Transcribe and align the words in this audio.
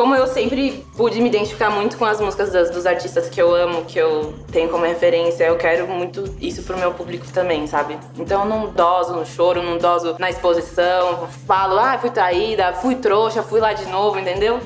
como 0.00 0.14
eu 0.14 0.26
sempre 0.26 0.82
pude 0.96 1.20
me 1.20 1.28
identificar 1.28 1.68
muito 1.68 1.98
com 1.98 2.06
as 2.06 2.18
músicas 2.22 2.50
das, 2.50 2.70
dos 2.70 2.86
artistas 2.86 3.28
que 3.28 3.38
eu 3.38 3.54
amo, 3.54 3.84
que 3.84 3.98
eu 3.98 4.32
tenho 4.50 4.70
como 4.70 4.86
referência, 4.86 5.44
eu 5.44 5.58
quero 5.58 5.86
muito 5.86 6.24
isso 6.40 6.62
pro 6.62 6.78
meu 6.78 6.94
público 6.94 7.26
também, 7.30 7.66
sabe? 7.66 7.98
Então 8.18 8.44
eu 8.44 8.48
não 8.48 8.70
doso 8.70 9.12
no 9.12 9.26
choro, 9.26 9.62
não 9.62 9.76
doso 9.76 10.16
na 10.18 10.30
exposição, 10.30 11.28
falo, 11.46 11.78
ah, 11.78 11.98
fui 11.98 12.08
traída, 12.08 12.72
fui 12.72 12.94
trouxa, 12.94 13.42
fui 13.42 13.60
lá 13.60 13.74
de 13.74 13.84
novo, 13.90 14.18
entendeu? 14.18 14.58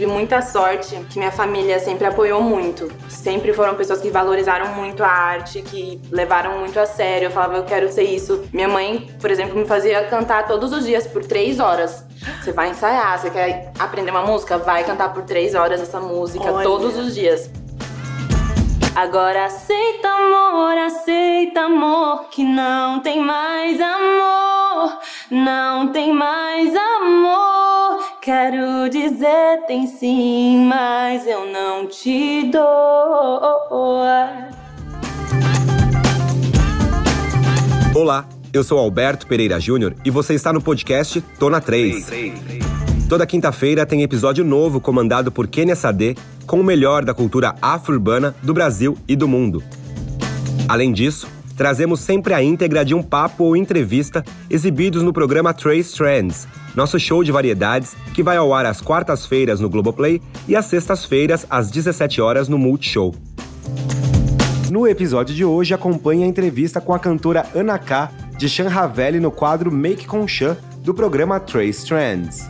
tive 0.00 0.06
muita 0.06 0.40
sorte 0.40 0.96
que 1.10 1.18
minha 1.18 1.30
família 1.30 1.78
sempre 1.78 2.06
apoiou 2.06 2.42
muito. 2.42 2.90
Sempre 3.06 3.52
foram 3.52 3.74
pessoas 3.74 4.00
que 4.00 4.08
valorizaram 4.08 4.74
muito 4.74 5.04
a 5.04 5.08
arte, 5.08 5.60
que 5.60 6.00
levaram 6.10 6.58
muito 6.58 6.80
a 6.80 6.86
sério. 6.86 7.26
Eu 7.26 7.30
falava, 7.30 7.56
eu 7.56 7.64
quero 7.64 7.92
ser 7.92 8.04
isso. 8.04 8.42
Minha 8.50 8.68
mãe, 8.68 9.10
por 9.20 9.30
exemplo, 9.30 9.58
me 9.58 9.66
fazia 9.66 10.02
cantar 10.04 10.46
todos 10.46 10.72
os 10.72 10.86
dias 10.86 11.06
por 11.06 11.22
três 11.22 11.60
horas. 11.60 12.06
Você 12.20 12.52
vai 12.52 12.70
ensaiar, 12.70 13.18
você 13.18 13.30
quer 13.30 13.72
aprender 13.78 14.10
uma 14.10 14.22
música? 14.22 14.58
Vai 14.58 14.84
cantar 14.84 15.12
por 15.12 15.22
três 15.22 15.54
horas 15.54 15.80
essa 15.80 16.00
música 16.00 16.52
Olha. 16.52 16.62
todos 16.62 16.96
os 16.96 17.14
dias. 17.14 17.50
Agora 18.94 19.46
aceita 19.46 20.08
amor, 20.08 20.76
aceita 20.76 21.60
amor, 21.60 22.24
que 22.30 22.44
não 22.44 23.00
tem 23.00 23.22
mais 23.22 23.80
amor, 23.80 24.98
não 25.30 25.88
tem 25.92 26.12
mais 26.12 26.74
amor. 26.76 28.04
Quero 28.20 28.90
dizer 28.90 29.64
tem 29.66 29.86
sim, 29.86 30.66
mas 30.66 31.26
eu 31.26 31.46
não 31.46 31.86
te 31.86 32.50
dou. 32.50 32.60
Olá, 37.94 38.26
eu 38.52 38.64
sou 38.64 38.78
Alberto 38.78 39.26
Pereira 39.26 39.60
Júnior 39.60 39.94
e 40.04 40.10
você 40.10 40.34
está 40.34 40.52
no 40.52 40.60
podcast 40.60 41.20
Tona 41.38 41.60
3. 41.60 42.06
Toda 43.08 43.26
quinta-feira 43.26 43.86
tem 43.86 44.02
episódio 44.02 44.44
novo 44.44 44.80
comandado 44.80 45.30
por 45.30 45.46
Kenia 45.46 45.76
Sade 45.76 46.16
com 46.46 46.60
o 46.60 46.64
melhor 46.64 47.04
da 47.04 47.14
cultura 47.14 47.54
afro-urbana 47.62 48.34
do 48.42 48.52
Brasil 48.52 48.96
e 49.06 49.14
do 49.14 49.28
mundo. 49.28 49.62
Além 50.68 50.92
disso, 50.92 51.28
trazemos 51.56 52.00
sempre 52.00 52.34
a 52.34 52.42
íntegra 52.42 52.84
de 52.84 52.94
um 52.94 53.02
papo 53.02 53.44
ou 53.44 53.56
entrevista 53.56 54.24
exibidos 54.48 55.02
no 55.02 55.12
programa 55.12 55.54
Trace 55.54 55.94
Trends, 55.94 56.48
nosso 56.74 56.98
show 56.98 57.22
de 57.22 57.32
variedades 57.32 57.96
que 58.14 58.22
vai 58.22 58.36
ao 58.36 58.52
ar 58.52 58.66
às 58.66 58.80
quartas-feiras 58.80 59.60
no 59.60 59.68
Globoplay 59.68 60.20
e 60.48 60.56
às 60.56 60.66
sextas-feiras 60.66 61.46
às 61.48 61.70
17 61.70 62.20
horas 62.20 62.48
no 62.48 62.58
Multishow. 62.58 63.14
No 64.70 64.86
episódio 64.86 65.34
de 65.34 65.44
hoje, 65.44 65.74
acompanhe 65.74 66.22
a 66.22 66.26
entrevista 66.28 66.80
com 66.80 66.94
a 66.94 66.98
cantora 66.98 67.44
Ana 67.56 67.76
K, 67.76 68.08
de 68.40 68.48
Chan 68.48 68.68
Ravelli 68.68 69.20
no 69.20 69.30
quadro 69.30 69.70
Make 69.70 70.06
com 70.06 70.26
Chan, 70.26 70.56
do 70.78 70.94
programa 70.94 71.38
Trace 71.38 71.86
Trends. 71.86 72.48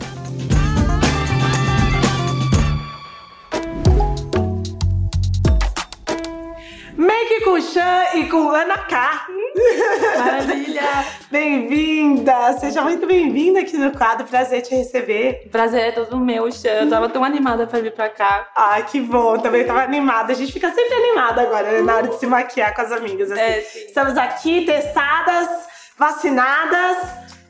Make 6.95 7.43
com 7.43 7.59
Chan 7.59 8.05
e 8.15 8.23
com 8.29 8.51
Ana 8.51 8.77
K. 8.77 9.27
Maravilha! 10.17 10.81
Bem-vinda! 11.29 12.53
Seja 12.53 12.81
muito 12.81 13.05
bem-vinda 13.05 13.59
aqui 13.59 13.75
no 13.75 13.91
quadro. 13.91 14.25
Prazer 14.25 14.61
te 14.61 14.73
receber. 14.73 15.49
Prazer 15.51 15.81
é 15.81 15.91
todo 15.91 16.17
meu, 16.17 16.49
Xan. 16.49 16.69
Eu 16.69 16.89
tava 16.89 17.09
tão 17.09 17.21
animada 17.21 17.67
pra 17.67 17.81
vir 17.81 17.91
pra 17.91 18.07
cá. 18.07 18.47
Ai, 18.55 18.85
que 18.85 19.01
bom. 19.01 19.37
Também 19.39 19.65
tava 19.65 19.83
animada. 19.83 20.31
A 20.31 20.35
gente 20.37 20.53
fica 20.53 20.69
sempre 20.69 20.93
animada 20.93 21.41
agora, 21.41 21.69
né? 21.69 21.81
Na 21.81 21.97
hora 21.97 22.07
de 22.07 22.17
se 22.17 22.25
maquiar 22.25 22.73
com 22.73 22.81
as 22.81 22.93
amigas. 22.93 23.29
Assim. 23.29 23.41
É. 23.41 23.59
Estamos 23.59 24.17
aqui 24.17 24.65
testadas, 24.65 25.69
vacinadas. 26.01 26.97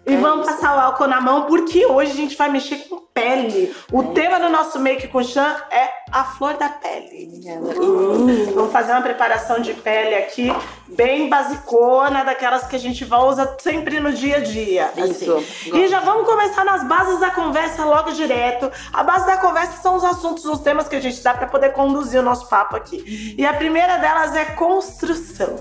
E 0.05 0.13
É 0.13 0.17
vamos 0.17 0.45
isso. 0.47 0.55
passar 0.55 0.75
o 0.75 0.79
álcool 0.79 1.07
na 1.07 1.21
mão, 1.21 1.43
porque 1.45 1.85
hoje 1.85 2.11
a 2.11 2.15
gente 2.15 2.35
vai 2.35 2.49
mexer 2.49 2.77
com 2.89 2.97
pele. 3.13 3.73
O 3.91 4.03
tema 4.13 4.39
do 4.39 4.49
nosso 4.49 4.79
Make 4.79 5.07
com 5.07 5.23
Chan 5.23 5.55
é 5.71 5.89
a 6.11 6.23
flor 6.23 6.55
da 6.55 6.69
pele. 6.69 7.29
Hum, 7.79 8.51
Vamos 8.53 8.71
fazer 8.71 8.91
uma 8.91 9.01
preparação 9.01 9.59
de 9.59 9.73
pele 9.73 10.15
aqui, 10.15 10.51
bem 10.87 11.29
basicona, 11.29 12.23
daquelas 12.23 12.65
que 12.67 12.75
a 12.75 12.79
gente 12.79 13.05
vai 13.05 13.19
usar 13.21 13.55
sempre 13.59 13.99
no 13.99 14.11
dia 14.11 14.37
a 14.37 14.39
dia. 14.39 14.91
Isso, 14.97 15.33
assim. 15.35 15.77
E 15.77 15.87
já 15.87 15.99
vamos 16.01 16.25
começar 16.27 16.63
nas 16.65 16.83
bases 16.83 17.19
da 17.19 17.31
conversa 17.31 17.85
logo 17.85 18.11
direto. 18.11 18.71
A 18.91 19.03
base 19.03 19.25
da 19.25 19.37
conversa 19.37 19.81
são 19.81 19.95
os 19.95 20.03
assuntos, 20.03 20.43
os 20.45 20.59
temas 20.59 20.87
que 20.87 20.95
a 20.95 20.99
gente 21.01 21.21
dá 21.23 21.33
pra 21.33 21.47
poder 21.47 21.71
conduzir 21.73 22.19
o 22.19 22.23
nosso 22.23 22.47
papo 22.47 22.75
aqui. 22.75 23.35
E 23.37 23.45
a 23.45 23.53
primeira 23.53 23.97
delas 23.97 24.35
é 24.35 24.45
construção. 24.45 25.55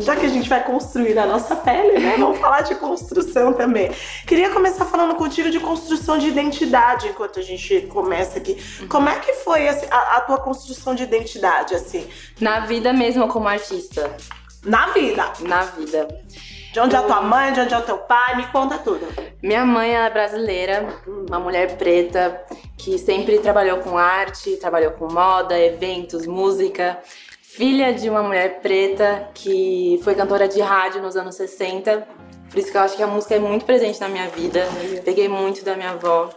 Já 0.00 0.14
que 0.14 0.24
a 0.24 0.28
gente 0.28 0.48
vai 0.48 0.62
construir 0.62 1.18
a 1.18 1.26
nossa 1.26 1.56
pele, 1.56 1.98
né? 1.98 2.14
Vamos 2.18 2.38
falar 2.38 2.60
de 2.60 2.76
construção 2.76 3.52
também. 3.52 3.90
Queria 4.24 4.48
começar 4.50 4.84
falando 4.84 5.16
contigo 5.16 5.50
de 5.50 5.58
construção 5.58 6.18
de 6.18 6.28
identidade 6.28 7.08
enquanto 7.08 7.40
a 7.40 7.42
gente 7.42 7.80
começa 7.88 8.38
aqui. 8.38 8.56
Como 8.88 9.08
é 9.08 9.18
que 9.18 9.32
foi 9.32 9.66
a, 9.90 10.16
a 10.16 10.20
tua 10.20 10.38
construção 10.38 10.94
de 10.94 11.02
identidade, 11.02 11.74
assim? 11.74 12.08
Na 12.40 12.60
vida 12.60 12.92
mesmo 12.92 13.28
como 13.28 13.48
artista. 13.48 14.16
Na 14.64 14.88
vida. 14.88 15.32
Na 15.40 15.62
vida. 15.62 16.08
De 16.72 16.80
onde 16.80 16.94
é 16.94 16.98
a 16.98 17.02
tua 17.02 17.22
mãe, 17.22 17.52
de 17.52 17.60
onde 17.60 17.72
é 17.72 17.78
o 17.78 17.82
teu 17.82 17.96
pai, 17.98 18.36
me 18.36 18.46
conta 18.48 18.76
tudo. 18.76 19.06
Minha 19.42 19.64
mãe 19.64 19.96
é 19.96 20.10
brasileira, 20.10 20.86
uma 21.06 21.40
mulher 21.40 21.78
preta 21.78 22.44
que 22.76 22.98
sempre 22.98 23.38
trabalhou 23.38 23.78
com 23.78 23.96
arte, 23.96 24.56
trabalhou 24.56 24.90
com 24.92 25.10
moda, 25.10 25.58
eventos, 25.58 26.26
música. 26.26 26.98
Filha 27.40 27.94
de 27.94 28.10
uma 28.10 28.22
mulher 28.22 28.60
preta 28.60 29.30
que 29.32 29.98
foi 30.04 30.14
cantora 30.14 30.46
de 30.46 30.60
rádio 30.60 31.00
nos 31.00 31.16
anos 31.16 31.36
60. 31.36 32.06
Por 32.50 32.58
isso 32.58 32.70
que 32.70 32.76
eu 32.76 32.82
acho 32.82 32.96
que 32.96 33.02
a 33.02 33.06
música 33.06 33.34
é 33.34 33.38
muito 33.38 33.64
presente 33.64 33.98
na 33.98 34.08
minha 34.08 34.28
vida. 34.28 34.66
Peguei 35.04 35.28
muito 35.28 35.64
da 35.64 35.74
minha 35.74 35.92
avó. 35.92 36.28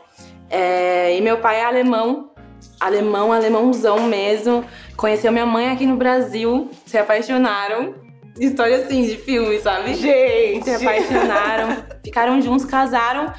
É, 0.49 1.17
e 1.17 1.21
meu 1.21 1.39
pai 1.39 1.57
é 1.57 1.65
alemão, 1.65 2.31
alemão, 2.79 3.31
alemãozão 3.31 4.01
mesmo. 4.03 4.63
Conheceu 4.95 5.31
minha 5.31 5.45
mãe 5.45 5.69
aqui 5.69 5.85
no 5.85 5.95
Brasil, 5.95 6.69
se 6.85 6.97
apaixonaram. 6.97 7.95
História 8.39 8.77
assim, 8.77 9.03
de 9.03 9.17
filme, 9.17 9.59
sabe? 9.59 9.93
Gente, 9.95 10.63
se 10.63 10.71
apaixonaram, 10.71 11.83
ficaram 12.03 12.41
juntos, 12.41 12.65
casaram, 12.65 13.33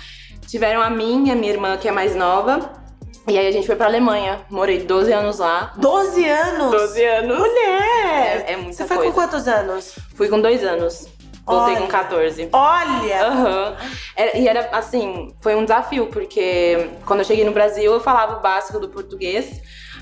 tiveram 0.46 0.82
a 0.82 0.90
minha, 0.90 1.34
minha 1.34 1.52
irmã 1.52 1.76
que 1.76 1.88
é 1.88 1.92
mais 1.92 2.14
nova. 2.14 2.72
E 3.28 3.38
aí 3.38 3.46
a 3.46 3.52
gente 3.52 3.66
foi 3.66 3.76
pra 3.76 3.86
Alemanha. 3.86 4.40
Morei 4.50 4.80
12 4.80 5.12
anos 5.12 5.38
lá. 5.38 5.72
12 5.76 6.24
anos. 6.24 6.70
12 6.72 7.04
anos. 7.04 7.38
Mulher! 7.38 8.44
É, 8.46 8.52
é 8.52 8.56
muita 8.56 8.72
Você 8.72 8.84
foi 8.84 8.96
coisa. 8.96 9.12
com 9.12 9.20
quantos 9.20 9.46
anos? 9.48 9.94
Fui 10.14 10.28
com 10.28 10.40
dois 10.40 10.64
anos. 10.64 11.06
Voltei 11.50 11.74
Olha. 11.74 11.82
com 11.82 11.88
14. 11.88 12.48
Olha! 12.52 13.26
Aham. 13.26 13.76
Era- 14.16 14.36
E 14.38 14.48
era 14.48 14.68
assim, 14.72 15.34
foi 15.40 15.54
um 15.54 15.62
desafio, 15.64 16.06
porque 16.06 16.88
quando 17.04 17.20
eu 17.20 17.24
cheguei 17.24 17.44
no 17.44 17.52
Brasil 17.52 17.92
eu 17.92 18.00
falava 18.00 18.36
o 18.36 18.40
básico 18.40 18.78
do 18.78 18.88
português, 18.88 19.60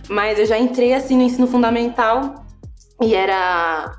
mas 0.08 0.38
eu 0.38 0.46
já 0.46 0.58
entrei 0.58 0.92
assim 0.94 1.16
no 1.16 1.22
ensino 1.22 1.46
fundamental 1.46 2.44
e 3.00 3.14
era. 3.14 3.96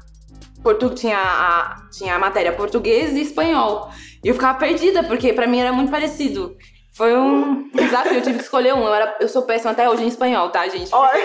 Portu... 0.61 0.89
Tinha, 0.89 1.17
a... 1.17 1.77
Tinha 1.91 2.15
a 2.15 2.19
matéria 2.19 2.51
português 2.51 3.13
e 3.15 3.21
espanhol. 3.21 3.89
E 4.23 4.27
eu 4.27 4.33
ficava 4.33 4.57
perdida, 4.59 5.03
porque 5.03 5.31
pra 5.31 5.47
mim 5.47 5.59
era 5.59 5.71
muito 5.71 5.89
parecido. 5.89 6.55
Foi 6.91 7.15
um 7.15 7.69
desafio, 7.73 8.15
eu 8.15 8.21
tive 8.21 8.37
que 8.39 8.43
escolher 8.43 8.73
um. 8.73 8.85
Eu, 8.85 8.93
era... 8.93 9.15
eu 9.21 9.29
sou 9.29 9.43
péssima 9.43 9.71
até 9.71 9.89
hoje 9.89 10.03
em 10.03 10.07
espanhol, 10.07 10.49
tá, 10.49 10.67
gente? 10.67 10.93
Olha! 10.93 11.17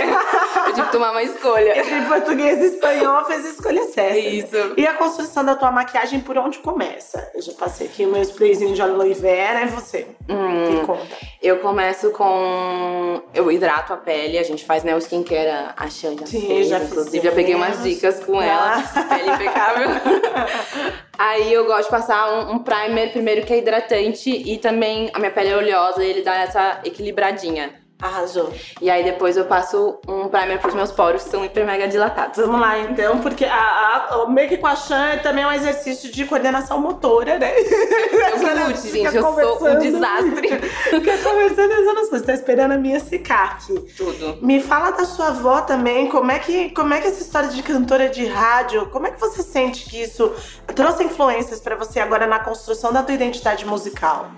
Eu 0.68 0.72
tive 0.72 0.86
que 0.86 0.92
tomar 0.92 1.10
uma 1.10 1.22
escolha. 1.22 1.76
Entre 1.80 2.00
português 2.02 2.58
e 2.60 2.74
espanhol 2.76 3.24
fez 3.24 3.44
a 3.44 3.48
escolha 3.48 3.84
certa. 3.86 4.18
Isso. 4.18 4.74
E 4.76 4.86
a 4.86 4.94
construção 4.94 5.44
da 5.44 5.56
tua 5.56 5.72
maquiagem, 5.72 6.20
por 6.20 6.38
onde 6.38 6.58
começa? 6.58 7.28
Eu 7.34 7.42
já 7.42 7.52
passei 7.54 7.88
aqui 7.88 8.04
o 8.06 8.08
meu 8.12 8.22
sprayzinho 8.22 8.72
de 8.74 8.82
aloe 8.82 9.14
vera, 9.14 9.62
e 9.62 9.66
você? 9.66 10.06
Hum. 10.28 10.70
Me 10.80 10.86
conta. 10.86 11.16
Eu 11.42 11.58
começo 11.58 12.10
com. 12.12 13.20
Eu 13.34 13.50
hidrato 13.50 13.92
a 13.94 13.96
pele, 13.96 14.38
a 14.38 14.42
gente 14.44 14.64
faz 14.64 14.84
né, 14.84 14.94
o 14.94 14.98
skincare, 14.98 15.72
a- 15.76 15.88
Xan 15.90 16.16
já 16.20 16.26
Sim, 16.26 16.46
fez, 16.46 16.68
já 16.68 16.78
inclusive. 16.78 17.24
Já 17.24 17.32
peguei 17.32 17.54
umas 17.56 17.82
dicas 17.82 18.22
com 18.24 18.40
ela, 18.40 18.76
Ah. 18.94 19.02
pele 19.02 19.30
impecável. 19.30 19.88
Aí 21.18 21.52
eu 21.52 21.64
gosto 21.64 21.84
de 21.84 21.90
passar 21.90 22.32
um, 22.32 22.54
um 22.54 22.58
primer 22.58 23.12
primeiro 23.12 23.46
que 23.46 23.52
é 23.52 23.58
hidratante 23.58 24.30
e 24.30 24.58
também 24.58 25.10
a 25.12 25.18
minha 25.18 25.30
pele 25.30 25.50
é 25.50 25.56
oleosa 25.56 26.04
ele 26.04 26.22
dá 26.22 26.34
essa 26.36 26.80
equilibradinha. 26.84 27.83
Arrasou. 28.00 28.52
E 28.82 28.90
aí 28.90 29.04
depois 29.04 29.36
eu 29.36 29.44
passo 29.44 29.98
um 30.06 30.28
primer 30.28 30.58
pros 30.58 30.74
meus 30.74 30.90
poros 30.90 31.22
que 31.22 31.30
são 31.30 31.44
hiper 31.44 31.64
mega 31.64 31.86
dilatados. 31.86 32.36
Vamos 32.44 32.60
lá, 32.60 32.78
então, 32.80 33.20
porque 33.20 33.44
a, 33.44 34.08
a, 34.10 34.24
o 34.24 34.30
make 34.30 34.56
com 34.58 34.66
a 34.66 34.74
Chan 34.74 35.18
também 35.22 35.44
é 35.44 35.46
um 35.46 35.52
exercício 35.52 36.10
de 36.10 36.24
coordenação 36.24 36.80
motora, 36.80 37.38
né? 37.38 37.52
Eu 37.56 38.66
lute, 38.66 38.90
gente, 38.90 39.16
eu 39.16 39.22
sou 39.22 39.68
um 39.68 39.78
desastre. 39.78 40.48
Fica 40.90 41.18
conversando 41.18 41.72
as 41.72 41.88
anoções, 41.88 42.22
tá 42.22 42.34
esperando 42.34 42.72
a 42.72 42.78
minha 42.78 42.98
secar 42.98 43.52
aqui. 43.52 43.74
Tudo. 43.96 44.38
Me 44.42 44.60
fala 44.60 44.90
da 44.90 45.04
sua 45.04 45.28
avó 45.28 45.60
também, 45.60 46.08
como 46.08 46.30
é 46.30 46.38
que 46.38 46.70
como 46.70 46.92
é 46.92 47.00
que 47.00 47.06
essa 47.06 47.22
história 47.22 47.48
de 47.48 47.62
cantora 47.62 48.08
de 48.08 48.26
rádio, 48.26 48.86
como 48.90 49.06
é 49.06 49.12
que 49.12 49.20
você 49.20 49.42
sente 49.42 49.88
que 49.88 50.02
isso 50.02 50.32
trouxe 50.74 51.04
influências 51.04 51.60
pra 51.60 51.76
você 51.76 52.00
agora 52.00 52.26
na 52.26 52.40
construção 52.40 52.92
da 52.92 53.02
tua 53.02 53.14
identidade 53.14 53.64
musical? 53.64 54.30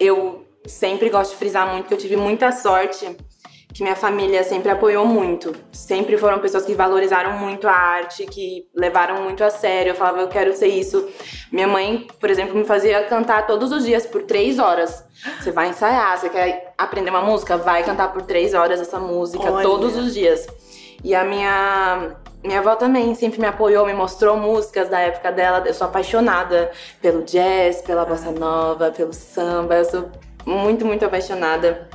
eu 0.00 0.45
sempre 0.68 1.08
gosto 1.10 1.32
de 1.32 1.36
frisar 1.36 1.72
muito 1.72 1.86
que 1.86 1.94
eu 1.94 1.98
tive 1.98 2.16
muita 2.16 2.52
sorte 2.52 3.16
que 3.76 3.82
minha 3.82 3.94
família 3.94 4.42
sempre 4.42 4.70
apoiou 4.70 5.04
muito. 5.04 5.54
Sempre 5.70 6.16
foram 6.16 6.38
pessoas 6.38 6.64
que 6.64 6.72
valorizaram 6.72 7.32
muito 7.32 7.68
a 7.68 7.72
arte, 7.72 8.24
que 8.24 8.66
levaram 8.74 9.22
muito 9.22 9.44
a 9.44 9.50
sério. 9.50 9.90
Eu 9.90 9.94
falava, 9.94 10.22
eu 10.22 10.28
quero 10.28 10.56
ser 10.56 10.68
isso. 10.68 11.06
Minha 11.52 11.68
mãe, 11.68 12.06
por 12.18 12.30
exemplo, 12.30 12.56
me 12.56 12.64
fazia 12.64 13.02
cantar 13.04 13.46
todos 13.46 13.70
os 13.72 13.84
dias 13.84 14.06
por 14.06 14.22
três 14.22 14.58
horas. 14.58 15.04
Você 15.38 15.52
vai 15.52 15.68
ensaiar, 15.68 16.18
você 16.18 16.30
quer 16.30 16.72
aprender 16.78 17.10
uma 17.10 17.20
música? 17.20 17.58
Vai 17.58 17.84
cantar 17.84 18.14
por 18.14 18.22
três 18.22 18.54
horas 18.54 18.80
essa 18.80 18.98
música, 18.98 19.44
Olha. 19.44 19.62
todos 19.62 19.94
os 19.94 20.14
dias. 20.14 20.46
E 21.04 21.14
a 21.14 21.22
minha 21.22 22.16
minha 22.42 22.60
avó 22.60 22.76
também 22.76 23.14
sempre 23.14 23.40
me 23.40 23.46
apoiou, 23.46 23.84
me 23.84 23.92
mostrou 23.92 24.38
músicas 24.38 24.88
da 24.88 25.00
época 25.00 25.30
dela. 25.30 25.62
Eu 25.66 25.74
sou 25.74 25.86
apaixonada 25.86 26.70
pelo 27.02 27.22
jazz, 27.24 27.82
pela 27.82 28.06
bossa 28.06 28.30
nova, 28.30 28.90
pelo 28.90 29.12
samba. 29.12 29.74
Eu 29.74 29.84
sou 29.84 30.10
muito, 30.46 30.86
muito 30.86 31.04
apaixonada. 31.04 31.88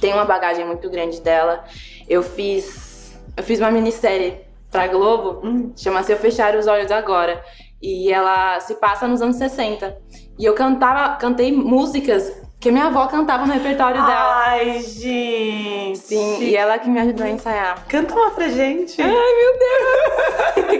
Tem 0.00 0.12
uma 0.12 0.24
bagagem 0.24 0.64
muito 0.64 0.88
grande 0.90 1.20
dela. 1.20 1.64
Eu 2.08 2.22
fiz, 2.22 3.16
eu 3.36 3.44
fiz 3.44 3.60
uma 3.60 3.70
minissérie 3.70 4.40
pra 4.70 4.86
Globo, 4.86 5.72
chama 5.76 6.02
Se 6.02 6.12
Eu 6.12 6.16
Fechar 6.16 6.56
os 6.56 6.66
Olhos 6.66 6.90
Agora. 6.90 7.42
E 7.82 8.12
ela 8.12 8.58
se 8.60 8.74
passa 8.74 9.06
nos 9.06 9.22
anos 9.22 9.36
60. 9.36 9.96
E 10.38 10.44
eu 10.44 10.54
cantava, 10.54 11.16
cantei 11.16 11.52
músicas 11.52 12.40
que 12.58 12.70
minha 12.70 12.86
avó 12.86 13.06
cantava 13.06 13.46
no 13.46 13.52
repertório 13.54 14.04
dela. 14.04 14.44
Ai, 14.46 14.82
gente. 14.82 15.98
Sim, 15.98 16.42
e 16.42 16.54
ela 16.54 16.78
que 16.78 16.90
me 16.90 17.00
ajudou 17.00 17.24
a 17.24 17.30
ensaiar. 17.30 17.86
Canta 17.88 18.14
uma 18.14 18.30
pra 18.32 18.48
gente. 18.48 19.00
Ai, 19.00 19.08
meu 19.08 19.58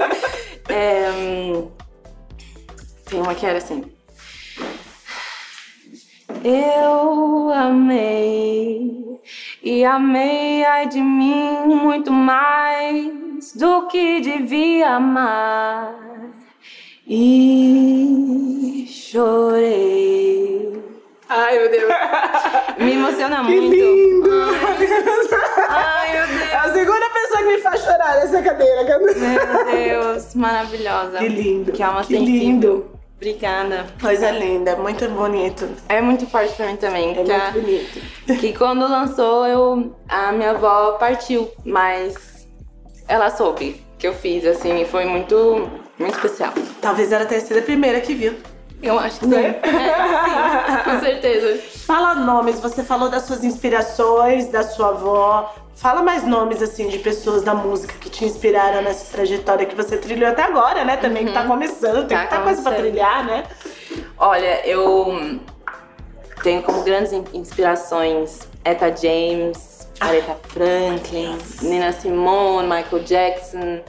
Deus! 0.08 0.30
É, 0.70 1.10
hum, 1.10 1.68
tem 3.06 3.20
uma 3.20 3.34
que 3.34 3.44
era 3.44 3.58
assim. 3.58 3.82
Eu 6.44 7.50
amei 7.52 9.20
e 9.62 9.84
amei 9.84 10.64
ai 10.64 10.86
de 10.88 11.00
mim 11.00 11.66
muito 11.66 12.10
mais 12.10 13.52
do 13.54 13.86
que 13.88 14.20
devia 14.20 14.96
amar 14.96 15.94
e 17.06 18.86
chorei. 18.88 20.80
Ai, 21.28 21.58
meu 21.58 21.70
Deus. 21.70 21.92
Me 22.78 22.92
emociona 22.94 23.36
Que 23.44 23.60
muito. 23.60 23.74
lindo! 23.74 24.30
Ai, 25.68 26.12
meu 26.12 26.26
Deus. 26.26 26.40
É 26.50 26.56
a 26.56 26.72
segunda 26.72 27.06
pessoa 27.10 27.38
que 27.38 27.44
me 27.48 27.58
faz 27.58 27.80
chorar 27.84 28.16
nessa 28.16 28.42
cadeira. 28.42 28.98
Meu 28.98 29.14
Deus, 29.70 30.34
maravilhosa. 30.34 31.18
Que 31.18 31.28
lindo, 31.28 31.72
Que 31.72 31.82
alma 31.82 32.00
que 32.00 32.14
sensível. 32.16 32.24
lindo. 32.34 32.99
Obrigada. 33.20 33.84
Coisa 34.00 34.30
linda, 34.30 34.76
muito 34.76 35.06
bonito. 35.10 35.68
É 35.90 36.00
muito 36.00 36.26
forte 36.26 36.54
pra 36.54 36.66
mim 36.68 36.76
também. 36.76 37.18
É 37.18 37.22
que, 37.22 37.30
a- 37.30 37.50
muito 37.50 37.60
bonito. 37.60 38.00
que 38.40 38.52
quando 38.56 38.80
lançou, 38.88 39.46
eu, 39.46 39.94
a 40.08 40.32
minha 40.32 40.52
avó 40.52 40.92
partiu, 40.92 41.50
mas 41.64 42.46
ela 43.06 43.28
soube 43.30 43.84
que 43.98 44.06
eu 44.08 44.14
fiz, 44.14 44.46
assim, 44.46 44.80
e 44.80 44.86
foi 44.86 45.04
muito, 45.04 45.68
muito 45.98 46.14
especial. 46.14 46.54
Talvez 46.80 47.12
ela 47.12 47.26
tenha 47.26 47.42
sido 47.42 47.58
a 47.58 47.62
primeira 47.62 48.00
que 48.00 48.14
viu. 48.14 48.34
Eu 48.82 48.98
acho 48.98 49.18
que 49.20 49.26
sim. 49.26 49.30
Né? 49.32 49.60
É, 49.62 50.84
sim, 50.84 50.90
com 50.90 51.00
certeza. 51.00 51.62
Fala 51.86 52.14
nomes, 52.14 52.58
você 52.60 52.82
falou 52.82 53.10
das 53.10 53.24
suas 53.24 53.44
inspirações, 53.44 54.48
da 54.48 54.62
sua 54.62 54.88
avó. 54.88 55.54
Fala 55.80 56.02
mais 56.02 56.24
nomes, 56.26 56.60
assim, 56.62 56.88
de 56.88 56.98
pessoas 56.98 57.42
da 57.42 57.54
música 57.54 57.94
que 57.98 58.10
te 58.10 58.24
inspiraram 58.24 58.82
nessa 58.82 59.10
trajetória 59.12 59.64
que 59.64 59.74
você 59.74 59.96
trilhou 59.96 60.28
até 60.28 60.42
agora, 60.42 60.84
né? 60.84 60.98
Também 60.98 61.24
que 61.24 61.32
tá 61.32 61.44
começando, 61.46 62.06
tem 62.06 62.16
Tá 62.16 62.18
muita 62.18 62.40
coisa 62.42 62.62
pra 62.62 62.72
trilhar, 62.72 63.24
né? 63.24 63.44
Olha, 64.18 64.66
eu 64.66 65.40
tenho 66.42 66.62
como 66.62 66.82
grandes 66.82 67.12
in- 67.14 67.24
inspirações 67.32 68.40
Etta 68.62 68.94
James, 68.94 69.88
Aretha 69.98 70.36
Franklin, 70.48 71.38
Nina 71.62 71.92
Simone, 71.92 72.68
Michael 72.68 73.02
Jackson, 73.04 73.80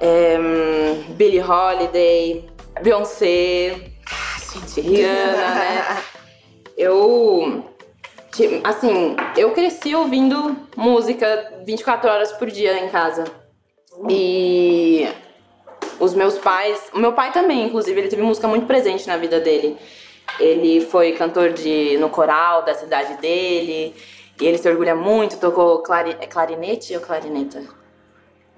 em, 0.00 1.04
Billie 1.10 1.42
Holiday, 1.42 2.48
Beyoncé, 2.82 3.76
gente, 4.54 4.80
Rihanna, 4.80 5.54
né? 5.56 5.96
Eu, 6.76 7.35
assim, 8.64 9.16
eu 9.36 9.52
cresci 9.52 9.94
ouvindo 9.94 10.56
música 10.76 11.52
24 11.64 12.08
horas 12.10 12.32
por 12.32 12.50
dia 12.50 12.78
em 12.84 12.88
casa. 12.88 13.24
E 14.08 15.08
os 15.98 16.14
meus 16.14 16.36
pais, 16.38 16.90
o 16.94 16.98
meu 16.98 17.12
pai 17.12 17.32
também, 17.32 17.64
inclusive, 17.66 17.98
ele 17.98 18.08
teve 18.08 18.22
música 18.22 18.46
muito 18.46 18.66
presente 18.66 19.06
na 19.06 19.16
vida 19.16 19.40
dele. 19.40 19.76
Ele 20.38 20.80
foi 20.80 21.12
cantor 21.12 21.50
de 21.52 21.96
no 21.98 22.10
coral 22.10 22.62
da 22.62 22.74
cidade 22.74 23.14
dele, 23.18 23.94
e 24.40 24.46
ele 24.46 24.58
se 24.58 24.68
orgulha 24.68 24.94
muito, 24.94 25.38
tocou 25.38 25.78
clari, 25.82 26.14
é 26.20 26.26
clarinete 26.26 26.94
ou 26.94 27.00
clarineta? 27.00 27.62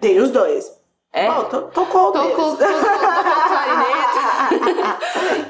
Tem 0.00 0.18
os 0.18 0.30
dois. 0.30 0.76
É? 1.12 1.26
Bom, 1.30 1.44
to- 1.44 1.62
tocou 1.72 2.12
Tocou, 2.12 2.12
tocou, 2.12 2.56
tocou 2.56 2.80
clarinete. 3.48 4.18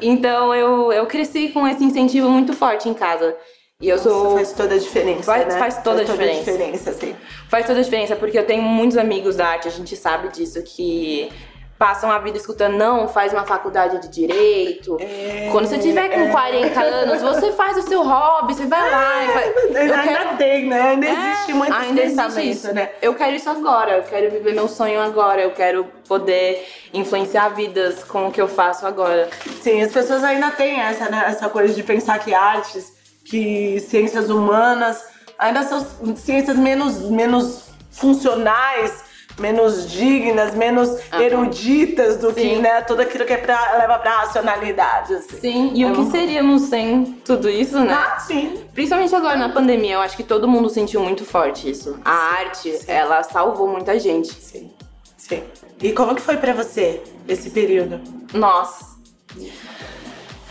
então 0.03 0.55
eu, 0.55 0.93
eu 0.93 1.07
cresci 1.07 1.49
com 1.49 1.67
esse 1.67 1.83
incentivo 1.85 2.29
muito 2.29 2.53
forte 2.53 2.89
em 2.89 2.95
casa. 2.95 3.35
E 3.81 3.89
eu 3.89 3.95
Isso 3.95 4.09
sou. 4.11 4.35
faz 4.35 4.53
toda 4.55 4.75
a 4.75 4.79
diferença, 4.79 5.23
Faz- 5.23 5.47
né? 5.47 5.57
faz 5.57 5.77
toda 5.85 6.01
a 6.01 6.05
diferença. 6.05 6.51
diferença, 6.51 6.93
sim. 6.95 7.15
Faz 7.49 7.65
toda 7.65 7.79
a 7.79 7.83
diferença, 7.85 8.17
porque 8.17 8.37
eu 8.37 8.45
tenho 8.45 8.61
muitos 8.61 8.97
amigos 8.99 9.37
da 9.37 9.47
arte, 9.47 9.69
a 9.69 9.71
gente 9.71 9.95
sabe 9.95 10.31
disso, 10.31 10.61
que 10.65 11.31
passam 11.79 12.11
a 12.11 12.19
vida 12.19 12.37
escutando, 12.37 12.77
não, 12.77 13.07
faz 13.07 13.33
uma 13.33 13.47
faculdade 13.47 14.01
de 14.03 14.09
direito. 14.09 14.97
É, 14.99 15.49
Quando 15.53 15.67
você 15.69 15.79
tiver 15.79 16.09
com 16.09 16.29
40 16.29 16.81
anos, 16.81 17.23
você 17.23 17.53
faz 17.53 17.77
o 17.79 17.83
seu 17.83 18.03
hobby, 18.03 18.53
você 18.53 18.67
vai 18.67 18.91
lá 18.91 19.25
e 19.25 19.29
faz. 19.29 19.57
Eu 19.57 19.81
ainda 19.83 20.03
quero- 20.03 20.37
tem, 20.37 20.67
né? 20.67 20.81
Ainda 20.83 21.07
É, 21.07 21.11
existe 21.13 21.53
muito 21.53 21.73
ainda 21.73 22.03
existe 22.03 22.51
isso. 22.51 22.75
né? 22.75 22.91
Eu 23.01 23.15
quero 23.15 23.37
isso 23.37 23.49
agora, 23.49 23.99
eu 23.99 24.03
quero 24.03 24.29
viver 24.29 24.55
meu 24.55 24.67
sonho 24.67 25.01
agora, 25.01 25.41
eu 25.41 25.53
quero 25.53 25.85
poder 26.09 26.67
influenciar 26.93 27.51
vidas 27.51 28.03
com 28.03 28.27
o 28.27 28.33
que 28.33 28.41
eu 28.43 28.49
faço 28.49 28.85
agora. 28.85 29.29
Sim, 29.63 29.81
as 29.83 29.93
pessoas 29.93 30.25
ainda 30.25 30.51
têm 30.51 30.81
essa, 30.81 31.09
né, 31.09 31.27
essa 31.29 31.49
coisa 31.49 31.73
de 31.73 31.83
pensar 31.85 32.19
que 32.19 32.35
artes, 32.35 32.98
que 33.29 33.81
ciências 33.81 34.31
humanas 34.31 35.05
ainda 35.39 35.63
são 35.63 35.87
ciências 36.17 36.57
menos, 36.57 37.09
menos 37.11 37.69
funcionais, 37.91 39.05
menos 39.39 39.91
dignas, 39.91 40.55
menos 40.55 40.99
eruditas 41.13 42.17
do 42.17 42.33
que 42.33 42.41
Sim. 42.41 42.59
né, 42.59 42.81
tudo 42.83 43.03
aquilo 43.03 43.25
que 43.25 43.33
é 43.33 43.37
pra, 43.37 43.77
leva 43.79 43.99
pra 43.99 44.19
racionalidade. 44.19 45.15
Assim. 45.15 45.41
Sim, 45.41 45.73
e 45.75 45.85
o 45.85 45.95
que 45.95 46.11
seríamos 46.11 46.63
sem 46.63 47.05
tudo 47.25 47.49
isso, 47.49 47.79
né? 47.79 47.93
Ah, 47.93 48.19
sim. 48.19 48.65
Principalmente 48.75 49.15
agora 49.15 49.37
na 49.37 49.49
pandemia, 49.49 49.95
eu 49.95 50.01
acho 50.01 50.17
que 50.17 50.25
todo 50.25 50.49
mundo 50.49 50.69
sentiu 50.69 51.01
muito 51.01 51.25
forte 51.25 51.71
isso. 51.71 51.99
A 52.05 52.13
arte, 52.13 52.77
ela 52.89 53.23
salvou 53.23 53.69
muita 53.69 53.99
gente. 53.99 54.33
Sim, 54.33 54.73
sim. 55.17 55.43
E 55.81 55.93
como 55.93 56.15
que 56.15 56.23
foi 56.23 56.37
pra 56.37 56.53
você 56.53 57.03
esse 57.29 57.51
período? 57.51 58.01
Nossa. 58.33 58.99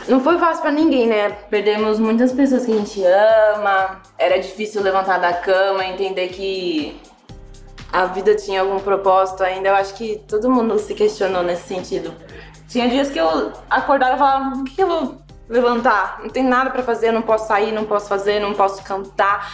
Não 0.07 0.21
foi 0.21 0.37
fácil 0.37 0.61
pra 0.61 0.71
ninguém, 0.71 1.05
né? 1.07 1.29
Perdemos 1.49 1.99
muitas 1.99 2.31
pessoas 2.31 2.65
que 2.65 2.71
a 2.71 2.75
gente 2.77 3.03
ama. 3.03 4.01
Era 4.17 4.37
difícil 4.39 4.81
levantar 4.81 5.17
da 5.17 5.33
cama, 5.33 5.85
entender 5.85 6.29
que 6.29 6.99
a 7.91 8.05
vida 8.05 8.35
tinha 8.35 8.61
algum 8.61 8.79
propósito 8.79 9.43
ainda. 9.43 9.69
Eu 9.69 9.75
acho 9.75 9.93
que 9.95 10.21
todo 10.27 10.49
mundo 10.49 10.79
se 10.79 10.93
questionou 10.93 11.43
nesse 11.43 11.67
sentido. 11.67 12.13
Tinha 12.69 12.87
dias 12.87 13.09
que 13.09 13.19
eu 13.19 13.51
acordava 13.69 14.15
e 14.15 14.17
falava: 14.17 14.55
o 14.57 14.63
que 14.63 14.81
eu 14.81 14.87
vou 14.87 15.17
levantar? 15.49 16.19
Não 16.21 16.29
tem 16.29 16.43
nada 16.43 16.69
pra 16.69 16.83
fazer, 16.83 17.11
não 17.11 17.21
posso 17.21 17.47
sair, 17.47 17.71
não 17.73 17.83
posso 17.85 18.07
fazer, 18.07 18.39
não 18.39 18.53
posso 18.53 18.81
cantar. 18.83 19.51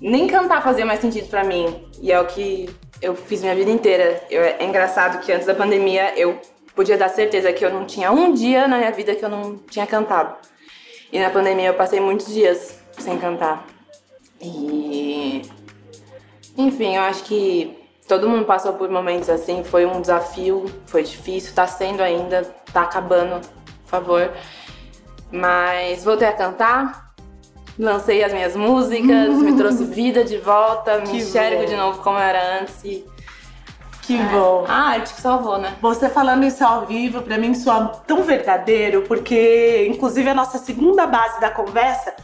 Nem 0.00 0.26
cantar 0.26 0.62
fazia 0.62 0.84
mais 0.84 1.00
sentido 1.00 1.28
pra 1.28 1.42
mim. 1.42 1.86
E 2.02 2.12
é 2.12 2.20
o 2.20 2.26
que 2.26 2.68
eu 3.00 3.14
fiz 3.16 3.40
minha 3.40 3.54
vida 3.54 3.70
inteira. 3.70 4.22
Eu- 4.30 4.42
é 4.42 4.62
engraçado 4.62 5.20
que 5.24 5.32
antes 5.32 5.46
da 5.46 5.54
pandemia 5.54 6.12
eu 6.18 6.38
podia 6.76 6.98
dar 6.98 7.08
certeza 7.08 7.52
que 7.52 7.64
eu 7.64 7.72
não 7.72 7.86
tinha 7.86 8.12
um 8.12 8.32
dia 8.34 8.68
na 8.68 8.76
minha 8.76 8.92
vida 8.92 9.14
que 9.14 9.24
eu 9.24 9.30
não 9.30 9.56
tinha 9.56 9.86
cantado. 9.86 10.36
E 11.10 11.18
na 11.18 11.30
pandemia 11.30 11.68
eu 11.68 11.74
passei 11.74 11.98
muitos 11.98 12.32
dias 12.32 12.78
sem 12.98 13.18
cantar. 13.18 13.66
E. 14.40 15.42
Enfim, 16.56 16.96
eu 16.96 17.02
acho 17.02 17.24
que 17.24 17.76
todo 18.06 18.28
mundo 18.28 18.44
passou 18.44 18.74
por 18.74 18.90
momentos 18.90 19.30
assim. 19.30 19.64
Foi 19.64 19.86
um 19.86 20.00
desafio, 20.00 20.66
foi 20.86 21.02
difícil, 21.02 21.54
tá 21.54 21.66
sendo 21.66 22.02
ainda, 22.02 22.42
tá 22.72 22.82
acabando, 22.82 23.40
por 23.84 23.88
favor. 23.88 24.30
Mas 25.32 26.04
voltei 26.04 26.28
a 26.28 26.32
cantar, 26.32 27.14
lancei 27.78 28.22
as 28.22 28.32
minhas 28.32 28.54
músicas, 28.54 29.30
me 29.40 29.56
trouxe 29.56 29.84
vida 29.84 30.22
de 30.24 30.36
volta, 30.38 30.98
me 30.98 31.06
Que 31.08 31.16
enxergo 31.18 31.62
bom. 31.62 31.68
de 31.68 31.76
novo 31.76 32.02
como 32.02 32.18
eu 32.18 32.22
era 32.22 32.60
antes. 32.60 32.84
E 32.84 33.04
Que 34.06 34.16
bom. 34.16 34.64
a 34.68 34.90
arte 34.90 35.14
que 35.14 35.20
salvou, 35.20 35.58
né? 35.58 35.74
Você 35.82 36.08
falando 36.08 36.44
isso 36.44 36.64
ao 36.64 36.86
vivo, 36.86 37.22
pra 37.22 37.36
mim 37.36 37.54
soa 37.54 37.88
tão 38.06 38.22
verdadeiro, 38.22 39.02
porque 39.02 39.88
inclusive 39.90 40.30
a 40.30 40.34
nossa 40.34 40.58
segunda 40.58 41.06
base 41.06 41.40
da 41.40 41.50
conversa 41.50 42.14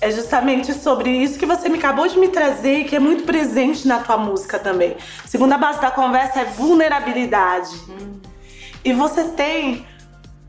é 0.00 0.10
justamente 0.10 0.72
sobre 0.72 1.10
isso 1.10 1.38
que 1.38 1.46
você 1.46 1.68
me 1.68 1.78
acabou 1.78 2.08
de 2.08 2.18
me 2.18 2.28
trazer 2.28 2.80
e 2.80 2.84
que 2.84 2.96
é 2.96 2.98
muito 2.98 3.24
presente 3.24 3.86
na 3.86 4.00
tua 4.00 4.16
música 4.16 4.58
também. 4.58 4.96
Segunda 5.26 5.58
base 5.58 5.80
da 5.80 5.90
conversa 5.90 6.40
é 6.40 6.44
vulnerabilidade. 6.44 7.70
E 8.84 8.92
você 8.92 9.24
tem 9.24 9.86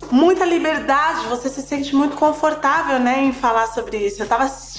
muita 0.09 0.43
liberdade, 0.43 1.27
você 1.27 1.49
se 1.49 1.61
sente 1.61 1.95
muito 1.95 2.15
confortável, 2.15 2.99
né, 2.99 3.21
em 3.21 3.31
falar 3.31 3.67
sobre 3.67 3.97
isso. 3.97 4.21
Eu 4.21 4.27
tava 4.27 4.45
assistindo 4.45 4.72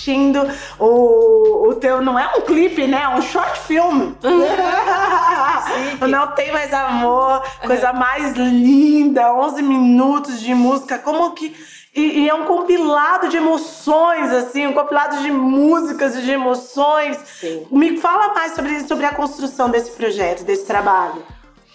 o, 0.78 1.68
o 1.68 1.74
teu, 1.76 2.02
não 2.02 2.18
é 2.18 2.26
um 2.36 2.40
clipe, 2.42 2.86
né, 2.86 3.02
é 3.02 3.08
um 3.08 3.22
short 3.22 3.58
film. 3.60 4.12
não 6.08 6.28
tem 6.28 6.52
mais 6.52 6.72
amor, 6.72 7.42
coisa 7.66 7.92
mais 7.92 8.34
linda, 8.34 9.32
11 9.32 9.62
minutos 9.62 10.40
de 10.40 10.54
música, 10.54 10.98
como 10.98 11.32
que 11.32 11.54
e, 11.94 12.24
e, 12.24 12.28
é 12.28 12.34
um 12.34 12.44
compilado 12.44 13.28
de 13.28 13.36
emoções, 13.36 14.32
assim, 14.32 14.66
um 14.66 14.72
compilado 14.72 15.22
de 15.22 15.30
músicas 15.30 16.16
e 16.16 16.22
de 16.22 16.32
emoções. 16.32 17.16
Sim. 17.18 17.68
Me 17.70 17.98
fala 17.98 18.34
mais 18.34 18.52
sobre, 18.52 18.80
sobre 18.80 19.06
a 19.06 19.14
construção 19.14 19.70
desse 19.70 19.92
projeto, 19.92 20.42
desse 20.42 20.66
trabalho. 20.66 21.22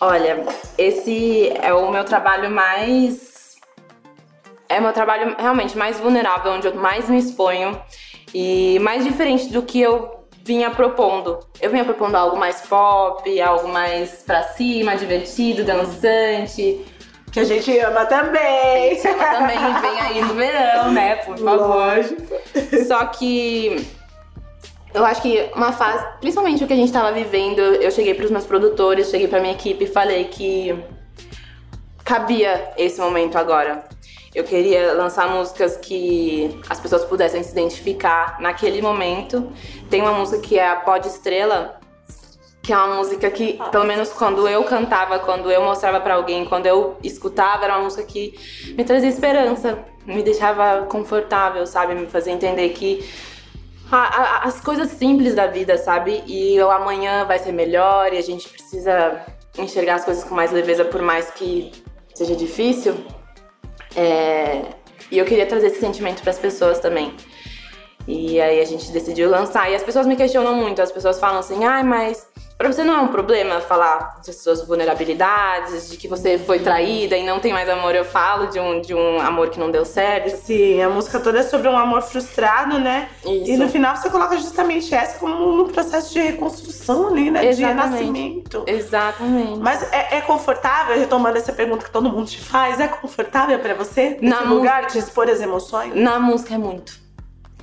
Olha, 0.01 0.45
esse 0.77 1.53
é 1.61 1.73
o 1.73 1.89
meu 1.89 2.03
trabalho 2.03 2.51
mais. 2.51 3.57
É 4.67 4.79
o 4.79 4.83
meu 4.83 4.91
trabalho 4.91 5.35
realmente 5.39 5.77
mais 5.77 5.97
vulnerável, 5.97 6.51
onde 6.51 6.67
eu 6.67 6.75
mais 6.75 7.09
me 7.09 7.17
exponho 7.17 7.81
e 8.33 8.79
mais 8.79 9.03
diferente 9.03 9.47
do 9.51 9.61
que 9.61 9.81
eu 9.81 10.25
vinha 10.43 10.71
propondo. 10.71 11.39
Eu 11.61 11.69
vinha 11.69 11.85
propondo 11.85 12.15
algo 12.15 12.37
mais 12.37 12.61
pop, 12.61 13.41
algo 13.41 13.67
mais 13.67 14.23
pra 14.25 14.43
cima, 14.43 14.95
divertido, 14.95 15.63
dançante 15.63 16.85
que 17.31 17.39
a 17.39 17.43
gente 17.43 17.77
ama 17.79 18.05
também. 18.05 18.91
A 18.91 18.93
gente 18.93 19.07
ama 19.07 19.25
também, 19.25 19.57
vem 19.81 19.99
aí 20.01 20.21
no 20.21 20.33
verão, 20.33 20.91
né? 20.91 21.15
Por 21.17 21.37
favor. 21.37 21.67
Lógico. 21.67 22.35
Só 22.87 23.05
que 23.05 23.87
eu 24.93 25.05
acho 25.05 25.21
que 25.21 25.49
uma 25.55 25.71
fase, 25.71 26.05
principalmente 26.19 26.63
o 26.63 26.67
que 26.67 26.73
a 26.73 26.75
gente 26.75 26.91
tava 26.91 27.11
vivendo, 27.11 27.59
eu 27.59 27.91
cheguei 27.91 28.13
pros 28.13 28.31
meus 28.31 28.45
produtores, 28.45 29.09
cheguei 29.09 29.27
pra 29.27 29.39
minha 29.39 29.53
equipe 29.53 29.83
e 29.83 29.87
falei 29.87 30.25
que 30.25 30.83
cabia 32.03 32.71
esse 32.77 32.99
momento 32.99 33.37
agora. 33.37 33.83
Eu 34.33 34.43
queria 34.43 34.93
lançar 34.93 35.27
músicas 35.29 35.75
que 35.77 36.59
as 36.69 36.79
pessoas 36.79 37.03
pudessem 37.03 37.41
se 37.41 37.51
identificar 37.51 38.39
naquele 38.39 38.81
momento. 38.81 39.51
Tem 39.89 40.01
uma 40.01 40.13
música 40.13 40.39
que 40.39 40.59
é 40.59 40.69
a 40.69 40.75
Pod 40.75 41.07
Estrela, 41.07 41.79
que 42.61 42.71
é 42.71 42.77
uma 42.77 42.97
música 42.97 43.31
que, 43.31 43.59
pelo 43.71 43.85
menos 43.85 44.09
quando 44.09 44.47
eu 44.47 44.63
cantava, 44.63 45.17
quando 45.17 45.51
eu 45.51 45.63
mostrava 45.63 45.99
para 45.99 46.13
alguém, 46.13 46.45
quando 46.45 46.67
eu 46.67 46.97
escutava, 47.03 47.65
era 47.65 47.75
uma 47.75 47.85
música 47.85 48.03
que 48.03 48.37
me 48.77 48.83
trazia 48.83 49.09
esperança, 49.09 49.79
me 50.05 50.21
deixava 50.21 50.85
confortável, 50.85 51.65
sabe? 51.65 51.95
Me 51.95 52.05
fazia 52.05 52.31
entender 52.31 52.69
que 52.69 53.03
a, 53.91 53.97
a, 53.97 54.43
as 54.43 54.61
coisas 54.61 54.91
simples 54.91 55.33
da 55.33 55.47
vida, 55.47 55.79
sabe? 55.79 56.23
E 56.27 56.61
o 56.61 56.69
amanhã 56.69 57.25
vai 57.25 57.39
ser 57.39 57.51
melhor 57.51 58.13
e 58.13 58.17
a 58.19 58.21
gente 58.21 58.47
precisa 58.47 59.25
enxergar 59.57 59.95
as 59.95 60.05
coisas 60.05 60.23
com 60.23 60.35
mais 60.35 60.51
leveza, 60.51 60.85
por 60.85 61.01
mais 61.01 61.31
que 61.31 61.71
seja 62.13 62.35
difícil. 62.35 62.93
É... 63.95 64.61
E 65.11 65.17
eu 65.17 65.25
queria 65.25 65.45
trazer 65.45 65.67
esse 65.67 65.79
sentimento 65.79 66.21
para 66.21 66.31
as 66.31 66.37
pessoas 66.37 66.79
também. 66.79 67.13
E 68.07 68.39
aí 68.39 68.59
a 68.59 68.65
gente 68.65 68.91
decidiu 68.91 69.29
lançar. 69.29 69.69
E 69.71 69.75
as 69.75 69.83
pessoas 69.83 70.07
me 70.07 70.15
questionam 70.15 70.55
muito. 70.55 70.81
As 70.81 70.91
pessoas 70.91 71.19
falam 71.19 71.39
assim: 71.39 71.63
ai, 71.63 71.81
ah, 71.81 71.83
mas 71.83 72.27
Pra 72.59 72.69
você 72.69 72.83
não 72.83 72.93
é 72.93 72.99
um 72.99 73.07
problema 73.07 73.61
falar 73.61 74.19
das 74.27 74.35
suas 74.35 74.67
vulnerabilidades, 74.67 75.89
de 75.89 75.95
que 75.95 76.09
você 76.09 76.37
foi 76.37 76.59
traída 76.59 77.15
e 77.15 77.25
não 77.25 77.39
tem 77.39 77.53
mais 77.53 77.69
amor. 77.69 77.95
Eu 77.95 78.03
falo 78.03 78.47
de 78.47 78.59
um, 78.59 78.81
de 78.81 78.93
um 78.93 79.21
amor 79.21 79.49
que 79.49 79.57
não 79.57 79.71
deu 79.71 79.85
certo. 79.85 80.35
Sim, 80.35 80.81
a 80.81 80.89
música 80.89 81.21
toda 81.21 81.39
é 81.39 81.43
sobre 81.43 81.69
um 81.69 81.77
amor 81.77 82.01
frustrado, 82.01 82.77
né? 82.77 83.07
Isso. 83.23 83.51
E 83.51 83.55
no 83.55 83.69
final 83.69 83.95
você 83.95 84.09
coloca 84.09 84.35
justamente 84.35 84.93
essa 84.93 85.17
como 85.19 85.61
um 85.61 85.69
processo 85.69 86.11
de 86.11 86.19
reconstrução 86.19 87.07
ali, 87.07 87.31
né? 87.31 87.45
Exatamente. 87.45 87.55
De 87.55 87.63
renascimento. 87.63 88.63
Exatamente. 88.67 89.59
Mas 89.59 89.93
é, 89.93 90.17
é, 90.17 90.21
confortável, 90.21 90.99
retomando 90.99 91.37
essa 91.37 91.53
pergunta 91.53 91.85
que 91.85 91.91
todo 91.91 92.09
mundo 92.09 92.27
te 92.27 92.41
faz, 92.41 92.77
é 92.81 92.89
confortável 92.89 93.57
para 93.59 93.73
você? 93.73 94.17
Na 94.21 94.41
lugar 94.41 94.87
de 94.87 94.99
expor 94.99 95.29
as 95.29 95.39
emoções? 95.39 95.95
Na 95.95 96.19
música 96.19 96.55
é 96.55 96.57
muito. 96.57 96.99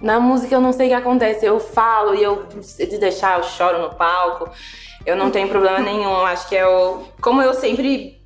Na 0.01 0.19
música 0.21 0.55
eu 0.55 0.61
não 0.61 0.73
sei 0.73 0.87
o 0.87 0.89
que 0.89 0.95
acontece. 0.95 1.45
Eu 1.45 1.61
falo 1.61 2.15
e 2.15 2.23
eu, 2.23 2.47
de 2.47 2.99
deixar, 2.99 3.39
eu 3.39 3.45
choro 3.45 3.79
no 3.83 3.95
palco. 3.95 4.51
Eu 5.07 5.17
não 5.17 5.31
tenho 5.31 5.49
problema 5.49 5.79
nenhum. 5.79 6.17
Acho 6.27 6.49
que 6.49 6.57
é 6.57 6.67
o. 6.67 7.05
Como 7.21 7.41
eu 7.41 7.55
sempre 7.55 8.21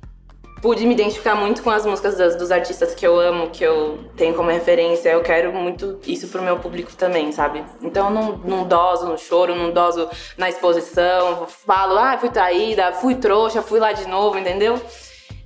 pude 0.61 0.85
me 0.85 0.93
identificar 0.93 1.35
muito 1.35 1.63
com 1.63 1.71
as 1.71 1.85
músicas 1.85 2.17
das, 2.17 2.35
dos 2.35 2.51
artistas 2.51 2.93
que 2.93 3.05
eu 3.05 3.19
amo, 3.19 3.49
que 3.49 3.63
eu 3.63 3.99
tenho 4.15 4.33
como 4.35 4.49
referência, 4.49 5.09
eu 5.09 5.21
quero 5.21 5.51
muito 5.51 5.99
isso 6.05 6.27
pro 6.27 6.41
meu 6.41 6.59
público 6.59 6.91
também, 6.95 7.31
sabe? 7.31 7.63
Então 7.81 8.07
eu 8.07 8.13
não, 8.13 8.37
não 8.37 8.67
doso 8.67 9.07
no 9.07 9.17
choro, 9.17 9.55
não 9.55 9.71
doso 9.71 10.07
na 10.37 10.49
exposição, 10.49 11.47
falo, 11.47 11.97
ah, 11.97 12.17
fui 12.19 12.29
traída, 12.29 12.93
fui 12.93 13.15
trouxa, 13.15 13.61
fui 13.61 13.79
lá 13.79 13.91
de 13.91 14.07
novo, 14.07 14.37
entendeu? 14.37 14.79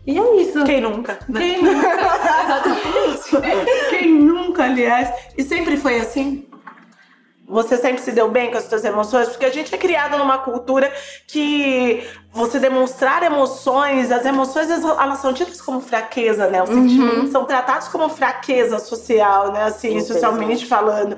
E 0.06 0.20
é 0.20 0.36
isso. 0.42 0.64
Quem 0.66 0.82
nunca? 0.82 1.18
Né? 1.28 1.40
Quem 1.40 1.64
nunca? 1.64 1.88
Exatamente. 2.44 3.90
Quem 3.90 4.12
nunca, 4.12 4.64
aliás. 4.66 5.10
E 5.38 5.44
sempre 5.44 5.78
foi 5.78 5.98
assim? 5.98 6.46
Você 7.48 7.78
sempre 7.78 8.02
se 8.02 8.12
deu 8.12 8.30
bem 8.30 8.50
com 8.50 8.58
as 8.58 8.64
suas 8.64 8.84
emoções? 8.84 9.30
Porque 9.30 9.46
a 9.46 9.52
gente 9.52 9.74
é 9.74 9.78
criado 9.78 10.18
numa 10.18 10.40
cultura 10.40 10.92
que 11.28 12.04
você 12.32 12.60
demonstrar 12.60 13.22
emoções, 13.22 14.12
as 14.12 14.26
emoções 14.26 14.70
elas 14.70 15.20
são 15.20 15.32
tidas 15.32 15.62
como 15.62 15.80
fraqueza, 15.80 16.48
né? 16.48 16.64
Os 16.64 16.70
uhum. 16.70 16.90
sentimentos 16.90 17.30
são 17.30 17.46
tratados 17.46 17.88
como 17.88 18.10
fraqueza 18.10 18.80
social, 18.80 19.52
né? 19.52 19.66
Assim, 19.66 20.02
socialmente 20.02 20.66
falando. 20.66 21.18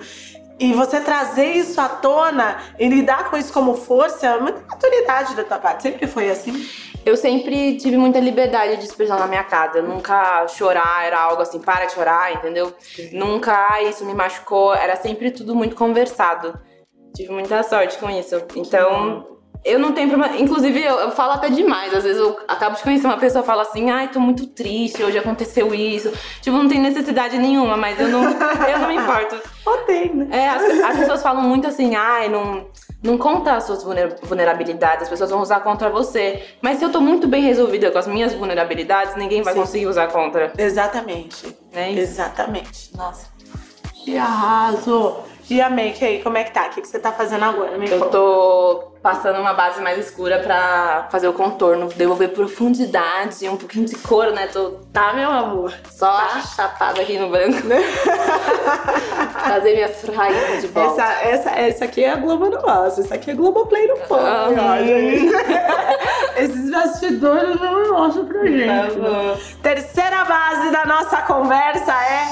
E 0.60 0.74
você 0.74 1.00
trazer 1.00 1.54
isso 1.54 1.80
à 1.80 1.88
tona 1.88 2.58
e 2.78 2.88
lidar 2.90 3.30
com 3.30 3.38
isso 3.38 3.54
como 3.54 3.76
força 3.76 4.28
é 4.28 4.40
muita 4.40 4.60
maturidade 4.68 5.36
da 5.36 5.44
tua 5.44 5.60
parte. 5.60 5.84
Sempre 5.84 6.08
foi 6.08 6.30
assim? 6.30 6.68
Eu 7.08 7.16
sempre 7.16 7.78
tive 7.78 7.96
muita 7.96 8.20
liberdade 8.20 8.76
de 8.76 8.84
expressão 8.84 9.18
na 9.18 9.28
minha 9.28 9.44
casa. 9.46 9.82
Nunca 9.82 10.46
chorar 10.50 11.06
era 11.06 11.18
algo 11.18 11.42
assim, 11.42 11.58
para 11.58 11.86
de 11.86 11.94
chorar, 11.94 12.34
entendeu? 12.34 12.76
Nunca, 13.14 13.82
isso 13.84 14.06
me 14.06 14.14
machucou. 14.14 14.74
Era 14.74 14.98
sempre 14.98 15.32
tudo 15.32 15.56
muito 15.56 15.74
conversado. 15.74 16.60
Tive 17.16 17.32
muita 17.32 17.64
sorte 17.64 17.98
com 17.98 18.10
isso. 18.10 18.36
Então, 18.58 19.37
eu 19.64 19.80
não 19.80 19.92
tenho 19.92 20.10
problema. 20.10 20.38
Inclusive, 20.38 20.82
eu, 20.82 20.96
eu, 20.96 21.12
falo 21.12 21.34
até 21.34 21.50
demais. 21.50 21.94
Às 21.94 22.04
vezes 22.04 22.20
eu 22.20 22.38
acabo 22.48 22.76
de 22.76 22.84
conhecer 22.84 23.08
uma 23.08 23.18
pessoa 23.18 23.44
e 23.44 23.46
falo 23.46 23.62
assim, 23.62 23.90
ai, 23.90 24.10
tô 24.10 24.20
muito 24.20 24.48
triste, 24.48 25.04
hoje 25.04 25.18
aconteceu 25.18 25.74
isso. 25.74 26.12
Tipo, 26.42 26.58
não 26.58 26.68
tem 26.68 26.80
necessidade 26.80 27.38
nenhuma, 27.38 27.76
mas 27.78 28.00
eu 28.00 28.08
não, 28.08 28.24
eu 28.24 28.80
não 28.80 28.88
me 28.88 28.96
importo. 28.96 29.42
Ou 29.66 29.78
tem, 29.80 30.14
né? 30.14 30.28
É, 30.32 30.50
as, 30.50 30.84
as 30.84 30.98
pessoas 31.00 31.22
falam 31.22 31.44
muito 31.44 31.68
assim, 31.68 31.96
ai, 31.96 32.30
não 32.30 32.66
não 33.04 33.18
conta 33.18 33.54
as 33.54 33.66
suas 33.66 33.84
vulnerabilidades, 34.24 35.04
as 35.04 35.10
pessoas 35.10 35.30
vão 35.30 35.42
usar 35.42 35.60
contra 35.60 35.90
você. 35.90 36.44
Mas 36.62 36.80
se 36.80 36.86
eu 36.86 36.92
tô 36.92 37.00
muito 37.00 37.28
bem 37.28 37.44
resolvida 37.44 37.92
com 37.92 37.98
as 37.98 38.08
minhas 38.08 38.34
vulnerabilidades, 38.34 39.16
ninguém 39.16 39.44
vai 39.44 39.54
Sim. 39.54 39.60
conseguir 39.60 39.88
usar 39.88 40.08
contra. 40.08 40.52
Exatamente. 40.58 41.56
É 41.74 41.92
isso? 41.92 42.02
Exatamente. 42.02 42.96
Nossa. 42.98 43.28
Que 44.04 44.18
arraso! 44.18 45.18
E 45.50 45.62
a 45.62 45.70
make 45.70 46.04
aí, 46.04 46.22
como 46.22 46.38
é 46.38 46.44
que 46.44 46.52
tá? 46.52 46.68
O 46.68 46.70
que 46.72 46.86
você 46.86 47.00
tá 47.00 47.12
fazendo 47.12 47.46
agora? 47.46 47.78
Me 47.78 47.90
eu 47.90 48.10
tô 48.10 48.87
passando 49.02 49.40
uma 49.40 49.54
base 49.54 49.82
mais 49.82 49.98
escura 49.98 50.40
pra 50.40 51.08
fazer 51.12 51.28
o 51.28 51.34
contorno, 51.34 51.90
devolver 51.96 52.30
profundidade 52.30 53.46
e 53.46 53.50
um 53.50 53.58
pouquinho 53.58 53.86
de 53.86 53.96
cor, 53.96 54.32
né? 54.32 54.48
Tô, 54.48 54.72
tá, 54.92 55.14
meu 55.14 55.30
amor? 55.30 55.74
Só 55.90 56.12
tá. 56.12 56.42
chapada 56.42 57.02
aqui 57.02 57.18
no 57.18 57.30
branco. 57.30 57.66
Né? 57.68 57.78
fazer 59.48 59.76
minhas 59.76 60.04
raízes 60.04 60.62
de 60.62 60.68
volta. 60.68 61.02
Essa, 61.02 61.22
essa, 61.22 61.50
essa 61.52 61.86
aqui 61.86 62.04
é 62.04 62.12
a 62.12 62.16
Globo 62.16 62.50
no 62.50 62.70
Aço, 62.70 63.02
essa 63.02 63.16
aqui 63.16 63.32
é 63.32 63.34
Globoplay 63.34 63.88
no 63.88 63.98
Pão. 64.08 64.18
Esses 66.38 66.70
bastidores 66.70 67.60
não 67.60 67.92
mostram 67.92 68.26
pra 68.26 68.46
gente. 68.46 68.68
Tá 68.68 68.88
Terceira 69.64 70.24
base 70.26 70.70
da 70.72 70.86
nossa 70.86 71.22
conversa 71.24 71.94
é 71.94 72.28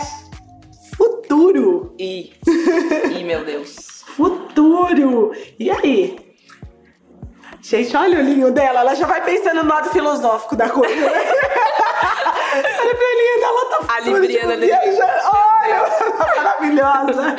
futuro. 0.96 1.96
E, 2.00 2.34
e 3.18 3.24
meu 3.24 3.44
Deus. 3.44 4.04
futuro. 4.16 5.32
E 5.60 5.72
aí? 5.72 6.25
Gente, 7.68 7.98
olha 7.98 8.20
o 8.20 8.22
olhinho 8.22 8.52
dela, 8.52 8.82
ela 8.82 8.94
já 8.94 9.08
vai 9.08 9.24
pensando 9.24 9.64
no 9.64 9.70
lado 9.70 9.90
filosófico 9.90 10.56
da 10.56 10.70
coisa. 10.70 10.94
Né? 10.94 11.08
olha 12.80 12.96
pra 12.96 13.08
olhinho 13.08 13.40
dela, 13.40 13.66
tá 13.72 13.80
A 13.96 14.00
Libriana 14.02 14.56
tipo, 14.56 14.76
Olha, 15.34 15.80
tá 16.12 16.36
maravilhosa. 16.36 17.36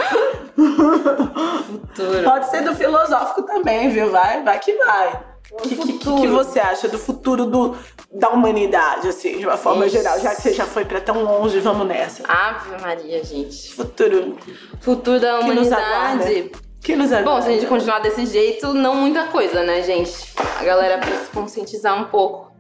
Futuro. 1.64 2.24
Pode 2.24 2.50
ser 2.50 2.62
do 2.62 2.74
filosófico 2.74 3.42
também, 3.44 3.88
viu? 3.90 4.10
Vai, 4.10 4.42
vai 4.42 4.58
que 4.58 4.72
vai. 4.72 5.16
O 5.52 5.56
que, 5.58 5.76
que, 5.76 5.98
que, 6.00 6.26
você 6.26 6.58
acha 6.58 6.88
do 6.88 6.98
futuro 6.98 7.46
do, 7.46 7.76
da 8.10 8.30
humanidade, 8.30 9.06
assim, 9.06 9.38
de 9.38 9.46
uma 9.46 9.56
forma 9.56 9.86
Isso. 9.86 9.96
geral? 9.96 10.18
Já 10.18 10.34
que 10.34 10.42
você 10.42 10.52
já 10.52 10.66
foi 10.66 10.84
pra 10.84 11.00
tão 11.00 11.22
longe, 11.22 11.60
vamos 11.60 11.86
nessa. 11.86 12.24
Ave 12.26 12.82
Maria, 12.82 13.22
gente. 13.22 13.72
Futuro. 13.72 14.36
Futuro 14.80 15.20
da 15.20 15.38
humanidade. 15.38 16.50
Que 16.86 16.94
nos 16.94 17.10
aguarda. 17.10 17.30
Bom, 17.30 17.42
se 17.42 17.48
a 17.48 17.52
gente 17.52 17.66
continuar 17.66 17.98
desse 17.98 18.24
jeito, 18.26 18.72
não 18.72 18.94
muita 18.94 19.24
coisa, 19.26 19.64
né, 19.64 19.82
gente? 19.82 20.32
A 20.60 20.62
galera 20.62 20.98
precisa 20.98 21.24
se 21.24 21.30
conscientizar 21.32 22.00
um 22.00 22.04
pouco. 22.04 22.52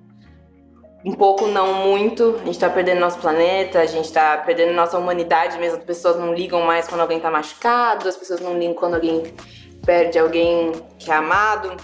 Um 1.04 1.12
pouco, 1.12 1.46
não 1.46 1.74
muito. 1.74 2.36
A 2.42 2.44
gente 2.44 2.58
tá 2.58 2.68
perdendo 2.68 2.98
nosso 2.98 3.20
planeta, 3.20 3.78
a 3.78 3.86
gente 3.86 4.12
tá 4.12 4.38
perdendo 4.38 4.74
nossa 4.74 4.98
humanidade 4.98 5.56
mesmo. 5.58 5.78
As 5.78 5.84
pessoas 5.84 6.16
não 6.16 6.34
ligam 6.34 6.60
mais 6.62 6.88
quando 6.88 7.02
alguém 7.02 7.20
tá 7.20 7.30
machucado, 7.30 8.08
as 8.08 8.16
pessoas 8.16 8.40
não 8.40 8.58
ligam 8.58 8.74
quando 8.74 8.94
alguém 8.94 9.32
perde 9.84 10.18
alguém 10.18 10.72
que 10.98 11.08
é 11.08 11.14
amado. 11.14 11.76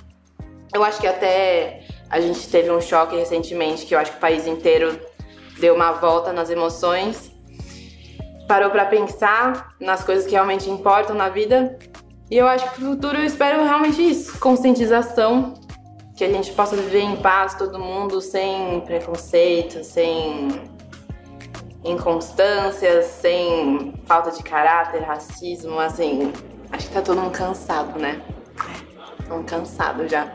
Eu 0.74 0.82
acho 0.82 1.00
que 1.00 1.06
até 1.06 1.84
a 2.10 2.20
gente 2.20 2.48
teve 2.48 2.72
um 2.72 2.80
choque 2.80 3.14
recentemente 3.14 3.86
que 3.86 3.94
eu 3.94 4.00
acho 4.00 4.10
que 4.10 4.16
o 4.16 4.20
país 4.20 4.48
inteiro 4.48 4.98
deu 5.60 5.76
uma 5.76 5.92
volta 5.92 6.32
nas 6.32 6.50
emoções, 6.50 7.30
parou 8.48 8.70
para 8.70 8.84
pensar 8.86 9.76
nas 9.78 10.02
coisas 10.02 10.26
que 10.26 10.32
realmente 10.32 10.68
importam 10.68 11.14
na 11.14 11.28
vida. 11.28 11.78
E 12.32 12.38
eu 12.38 12.48
acho 12.48 12.64
que 12.70 12.76
pro 12.76 12.92
futuro 12.92 13.18
eu 13.18 13.26
espero 13.26 13.62
realmente 13.62 14.00
isso, 14.00 14.40
conscientização, 14.40 15.52
que 16.16 16.24
a 16.24 16.32
gente 16.32 16.50
possa 16.52 16.74
viver 16.74 17.02
em 17.02 17.16
paz 17.16 17.54
todo 17.56 17.78
mundo, 17.78 18.22
sem 18.22 18.80
preconceito, 18.86 19.84
sem 19.84 20.48
inconstâncias, 21.84 23.04
sem 23.04 23.92
falta 24.06 24.30
de 24.30 24.42
caráter, 24.42 25.02
racismo, 25.02 25.78
assim, 25.78 26.32
acho 26.70 26.88
que 26.88 26.94
tá 26.94 27.02
todo 27.02 27.20
mundo 27.20 27.32
cansado, 27.32 27.98
né? 27.98 28.22
Estão 29.20 29.42
cansado 29.42 30.08
já. 30.08 30.32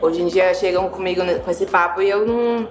Hoje 0.00 0.22
em 0.22 0.28
dia 0.28 0.54
chegam 0.54 0.88
comigo 0.88 1.20
com 1.44 1.50
esse 1.50 1.66
papo 1.66 2.00
e 2.00 2.08
eu 2.08 2.24
não, 2.24 2.68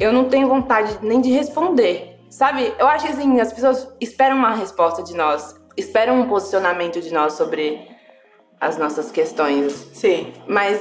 eu 0.00 0.10
não 0.10 0.30
tenho 0.30 0.48
vontade 0.48 0.98
nem 1.02 1.20
de 1.20 1.30
responder. 1.30 2.18
Sabe? 2.30 2.72
Eu 2.78 2.88
acho 2.88 3.04
que 3.04 3.12
assim, 3.12 3.38
as 3.42 3.52
pessoas 3.52 3.86
esperam 4.00 4.38
uma 4.38 4.54
resposta 4.54 5.02
de 5.02 5.14
nós, 5.14 5.54
esperam 5.76 6.18
um 6.18 6.28
posicionamento 6.30 6.98
de 6.98 7.12
nós 7.12 7.34
sobre 7.34 7.91
as 8.62 8.78
nossas 8.78 9.10
questões. 9.10 9.72
Sim. 9.92 10.32
Mas 10.46 10.80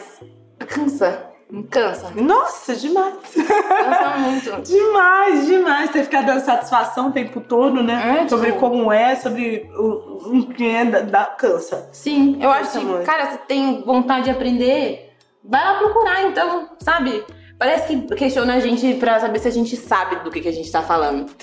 cansa. 0.67 1.27
Cansa. 1.69 2.11
Nossa, 2.15 2.73
demais. 2.75 3.15
Cansa 3.35 4.09
muito. 4.19 4.61
demais, 4.61 5.45
demais. 5.47 5.89
Você 5.91 6.03
ficar 6.03 6.21
dando 6.21 6.39
satisfação 6.45 7.09
o 7.09 7.11
tempo 7.11 7.41
todo, 7.41 7.83
né? 7.83 8.01
É, 8.11 8.17
tipo- 8.19 8.29
Sobre 8.29 8.51
como 8.53 8.89
é, 8.91 9.15
sobre 9.17 9.69
o, 9.75 10.37
o 10.39 10.47
que 10.53 10.65
é 10.65 10.85
da, 10.85 10.99
da- 11.01 11.25
cansa. 11.25 11.89
Sim, 11.91 12.37
eu 12.41 12.49
acho 12.49 12.65
Cansa 12.67 12.79
que, 12.79 12.85
muito. 12.85 13.05
cara, 13.05 13.31
você 13.31 13.37
tem 13.39 13.81
vontade 13.83 14.23
de 14.25 14.29
aprender, 14.29 15.13
vai 15.43 15.61
lá 15.61 15.77
procurar, 15.79 16.23
então, 16.23 16.69
sabe? 16.79 17.25
Parece 17.59 17.87
que 17.87 18.15
questiona 18.15 18.53
a 18.55 18.59
gente 18.61 18.93
pra 18.95 19.19
saber 19.19 19.39
se 19.39 19.47
a 19.47 19.51
gente 19.51 19.75
sabe 19.75 20.17
do 20.23 20.31
que, 20.31 20.39
que 20.39 20.47
a 20.47 20.53
gente 20.53 20.71
tá 20.71 20.81
falando. 20.81 21.29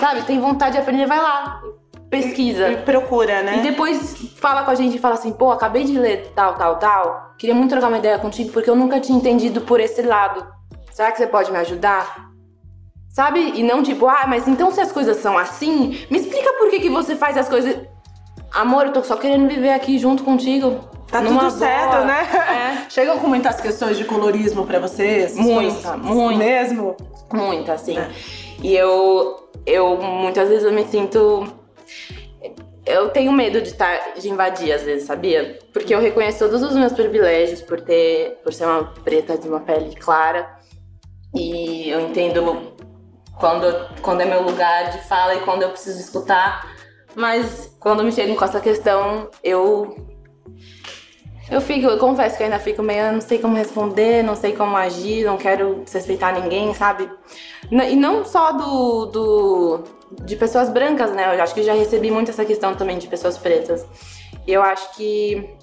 Sabe? 0.00 0.22
Tem 0.22 0.40
vontade 0.40 0.72
de 0.72 0.78
aprender, 0.78 1.06
vai 1.06 1.20
lá. 1.20 1.60
Pesquisa. 2.10 2.68
E 2.68 2.76
procura, 2.78 3.42
né? 3.42 3.58
E 3.58 3.62
depois 3.62 4.16
fala 4.36 4.64
com 4.64 4.70
a 4.70 4.74
gente 4.74 4.96
e 4.96 4.98
fala 4.98 5.14
assim, 5.14 5.32
pô, 5.32 5.52
acabei 5.52 5.84
de 5.84 5.96
ler 5.96 6.32
tal, 6.34 6.54
tal, 6.54 6.76
tal. 6.76 7.34
Queria 7.38 7.54
muito 7.54 7.70
trocar 7.70 7.86
uma 7.86 7.98
ideia 7.98 8.18
contigo 8.18 8.50
porque 8.50 8.68
eu 8.68 8.74
nunca 8.74 8.98
tinha 8.98 9.16
entendido 9.16 9.60
por 9.60 9.78
esse 9.78 10.02
lado. 10.02 10.44
Será 10.90 11.12
que 11.12 11.18
você 11.18 11.26
pode 11.26 11.52
me 11.52 11.58
ajudar? 11.58 12.30
Sabe? 13.08 13.52
E 13.54 13.62
não 13.62 13.82
tipo, 13.82 14.08
ah, 14.08 14.24
mas 14.26 14.48
então 14.48 14.70
se 14.70 14.80
as 14.80 14.90
coisas 14.90 15.18
são 15.18 15.38
assim, 15.38 16.04
me 16.10 16.18
explica 16.18 16.52
por 16.54 16.68
que, 16.68 16.80
que 16.80 16.90
você 16.90 17.14
faz 17.14 17.36
as 17.36 17.48
coisas. 17.48 17.76
Amor, 18.52 18.86
eu 18.86 18.92
tô 18.92 19.02
só 19.04 19.16
querendo 19.16 19.48
viver 19.48 19.72
aqui 19.72 19.96
junto 19.98 20.24
contigo. 20.24 20.80
Tá 21.10 21.22
tudo 21.22 21.50
certo, 21.50 21.90
boa. 21.90 22.04
né? 22.04 22.22
É. 22.86 22.86
Chegam 22.90 23.18
com 23.18 23.26
muitas 23.26 23.60
questões 23.60 23.98
de 23.98 24.04
colorismo 24.04 24.64
pra 24.64 24.78
vocês? 24.78 25.34
Muita, 25.36 25.96
muita. 25.96 26.38
Mesmo? 26.38 26.96
Muito, 27.32 27.70
assim. 27.70 27.98
É. 27.98 28.10
E 28.62 28.76
eu, 28.76 29.50
eu, 29.66 29.96
muitas 29.96 30.48
vezes 30.48 30.64
eu 30.64 30.72
me 30.72 30.84
sinto. 30.84 31.59
Eu 32.86 33.10
tenho 33.10 33.32
medo 33.32 33.60
de, 33.60 33.74
tá, 33.74 34.14
de 34.18 34.28
invadir, 34.28 34.72
às 34.72 34.82
vezes, 34.82 35.06
sabia? 35.06 35.58
Porque 35.72 35.94
eu 35.94 36.00
reconheço 36.00 36.38
todos 36.38 36.62
os 36.62 36.74
meus 36.74 36.92
privilégios 36.92 37.60
por 37.60 37.80
ter, 37.80 38.38
por 38.42 38.52
ser 38.52 38.64
uma 38.64 38.84
preta 38.84 39.36
de 39.36 39.48
uma 39.48 39.60
pele 39.60 39.94
clara. 39.94 40.58
E 41.34 41.88
eu 41.90 42.00
entendo 42.00 42.74
quando, 43.38 44.00
quando 44.02 44.20
é 44.20 44.24
meu 44.24 44.42
lugar 44.42 44.90
de 44.90 45.06
fala 45.06 45.34
e 45.34 45.40
quando 45.40 45.62
eu 45.62 45.70
preciso 45.70 46.00
escutar. 46.00 46.74
Mas 47.14 47.74
quando 47.80 48.04
me 48.04 48.12
chegam 48.12 48.36
com 48.36 48.44
essa 48.44 48.60
questão, 48.60 49.30
eu. 49.42 50.08
Eu 51.48 51.60
fico, 51.60 51.86
eu 51.86 51.98
confesso 51.98 52.36
que 52.36 52.42
ainda 52.42 52.58
fico 52.58 52.82
meio, 52.82 53.12
não 53.12 53.20
sei 53.20 53.38
como 53.38 53.56
responder, 53.56 54.22
não 54.22 54.36
sei 54.36 54.52
como 54.52 54.76
agir, 54.76 55.24
não 55.24 55.36
quero 55.36 55.82
desrespeitar 55.84 56.34
ninguém, 56.40 56.74
sabe? 56.74 57.10
E 57.70 57.96
não 57.96 58.24
só 58.24 58.52
do, 58.52 59.06
do 59.06 59.84
de 60.22 60.36
pessoas 60.36 60.68
brancas, 60.68 61.12
né? 61.12 61.36
Eu 61.36 61.42
acho 61.42 61.54
que 61.54 61.62
já 61.62 61.72
recebi 61.72 62.10
muito 62.10 62.30
essa 62.30 62.44
questão 62.44 62.74
também 62.74 62.98
de 62.98 63.06
pessoas 63.06 63.38
pretas. 63.38 63.86
E 64.46 64.52
eu 64.52 64.62
acho 64.62 64.94
que 64.96 65.56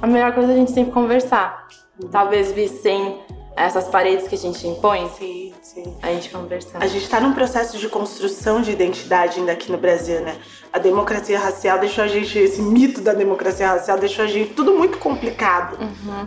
a 0.00 0.06
melhor 0.06 0.32
coisa 0.32 0.52
é 0.52 0.54
a 0.54 0.58
gente 0.58 0.72
sempre 0.72 0.92
conversar. 0.92 1.66
Talvez 2.10 2.52
vir 2.52 2.68
sem 2.68 3.20
essas 3.56 3.88
paredes 3.88 4.26
que 4.26 4.34
a 4.34 4.38
gente 4.38 4.66
impõe, 4.66 5.08
Sim, 5.18 5.52
sim. 5.62 5.96
a 6.02 6.08
gente 6.08 6.30
conversar. 6.30 6.78
A 6.82 6.86
gente 6.86 7.08
tá 7.08 7.20
num 7.20 7.32
processo 7.32 7.76
de 7.78 7.88
construção 7.88 8.62
de 8.62 8.70
identidade 8.70 9.38
ainda 9.38 9.52
aqui 9.52 9.70
no 9.70 9.78
Brasil, 9.78 10.20
né? 10.20 10.36
A 10.72 10.78
democracia 10.78 11.38
racial 11.38 11.78
deixou 11.78 12.04
a 12.04 12.08
gente, 12.08 12.38
esse 12.38 12.62
mito 12.62 13.00
da 13.00 13.12
democracia 13.12 13.68
racial 13.68 13.98
deixou 13.98 14.24
a 14.24 14.28
gente 14.28 14.54
tudo 14.54 14.74
muito 14.74 14.98
complicado, 14.98 15.76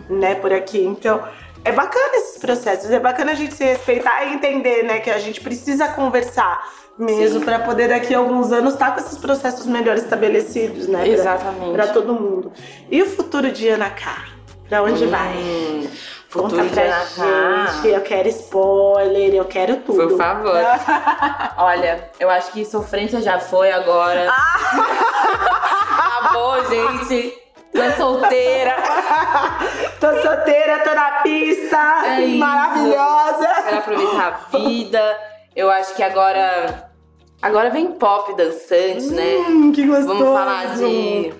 né, 0.08 0.34
por 0.34 0.52
aqui. 0.52 0.84
Então, 0.84 1.22
é 1.64 1.72
bacana 1.72 2.16
esses 2.16 2.38
processos, 2.38 2.90
é 2.90 3.00
bacana 3.00 3.32
a 3.32 3.34
gente 3.34 3.54
se 3.54 3.64
respeitar 3.64 4.24
e 4.26 4.34
entender, 4.34 4.82
né, 4.84 5.00
que 5.00 5.10
a 5.10 5.18
gente 5.18 5.40
precisa 5.40 5.88
conversar 5.88 6.62
mesmo 6.98 7.40
pra 7.40 7.58
poder 7.58 7.88
daqui 7.88 8.14
a 8.14 8.18
alguns 8.18 8.52
anos 8.52 8.74
estar 8.74 8.92
com 8.94 9.00
esses 9.00 9.18
processos 9.18 9.66
melhor 9.66 9.96
estabelecidos, 9.96 10.86
né? 10.86 11.08
Exatamente. 11.08 11.72
Pra 11.72 11.88
todo 11.88 12.14
mundo. 12.14 12.52
E 12.90 13.02
o 13.02 13.06
futuro 13.06 13.50
de 13.50 13.68
Ana 13.68 13.90
K? 13.90 14.26
Pra 14.68 14.82
onde 14.82 15.04
vai? 15.06 15.88
Conta 16.34 16.62
de 16.62 16.68
pra 16.68 17.04
gente. 17.04 17.88
Eu 17.88 18.00
quero 18.00 18.28
spoiler, 18.28 19.34
eu 19.34 19.44
quero 19.44 19.76
tudo. 19.76 20.08
Por 20.08 20.18
favor. 20.18 20.52
Olha, 21.58 22.10
eu 22.18 22.28
acho 22.28 22.50
que 22.50 22.64
sofrência 22.64 23.22
já 23.22 23.38
foi 23.38 23.70
agora. 23.70 24.28
Acabou, 25.88 26.64
gente. 26.68 27.32
Tô 27.72 27.90
solteira. 27.96 28.74
tô 30.00 30.22
solteira, 30.22 30.78
tô 30.80 30.94
na 30.94 31.10
pista, 31.22 32.02
É 32.06 32.20
isso. 32.20 32.38
maravilhosa. 32.38 33.48
Quero 33.64 33.78
aproveitar 33.78 34.28
a 34.28 34.56
vida. 34.56 35.18
Eu 35.54 35.70
acho 35.70 35.94
que 35.94 36.02
agora. 36.02 36.90
Agora 37.40 37.70
vem 37.70 37.92
pop 37.92 38.34
dançante, 38.36 39.06
né? 39.10 39.36
Hum, 39.48 39.72
que 39.72 39.86
gostoso. 39.86 40.06
Vamos 40.18 40.38
falar 40.38 40.74
de. 40.76 41.32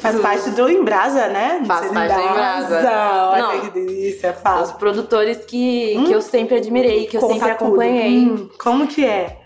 Faz 0.00 0.20
parte 0.20 0.50
do 0.50 0.68
Embrasa, 0.70 1.26
né? 1.28 1.62
Faz 1.66 1.86
Ser 1.88 1.94
parte 1.94 2.14
do 2.14 2.20
Embrasa. 2.20 3.30
Olha 3.32 3.42
Não. 3.42 3.60
que 3.60 3.70
delícia, 3.70 4.30
Os 4.30 4.40
fala. 4.40 4.66
produtores 4.74 5.38
que, 5.44 6.02
que 6.06 6.12
eu 6.12 6.22
sempre 6.22 6.56
admirei, 6.56 7.06
que 7.06 7.16
eu 7.16 7.20
Conta 7.20 7.34
sempre 7.34 7.50
acompanhei. 7.50 8.18
Hum, 8.26 8.48
como 8.62 8.86
que 8.86 9.04
é? 9.04 9.38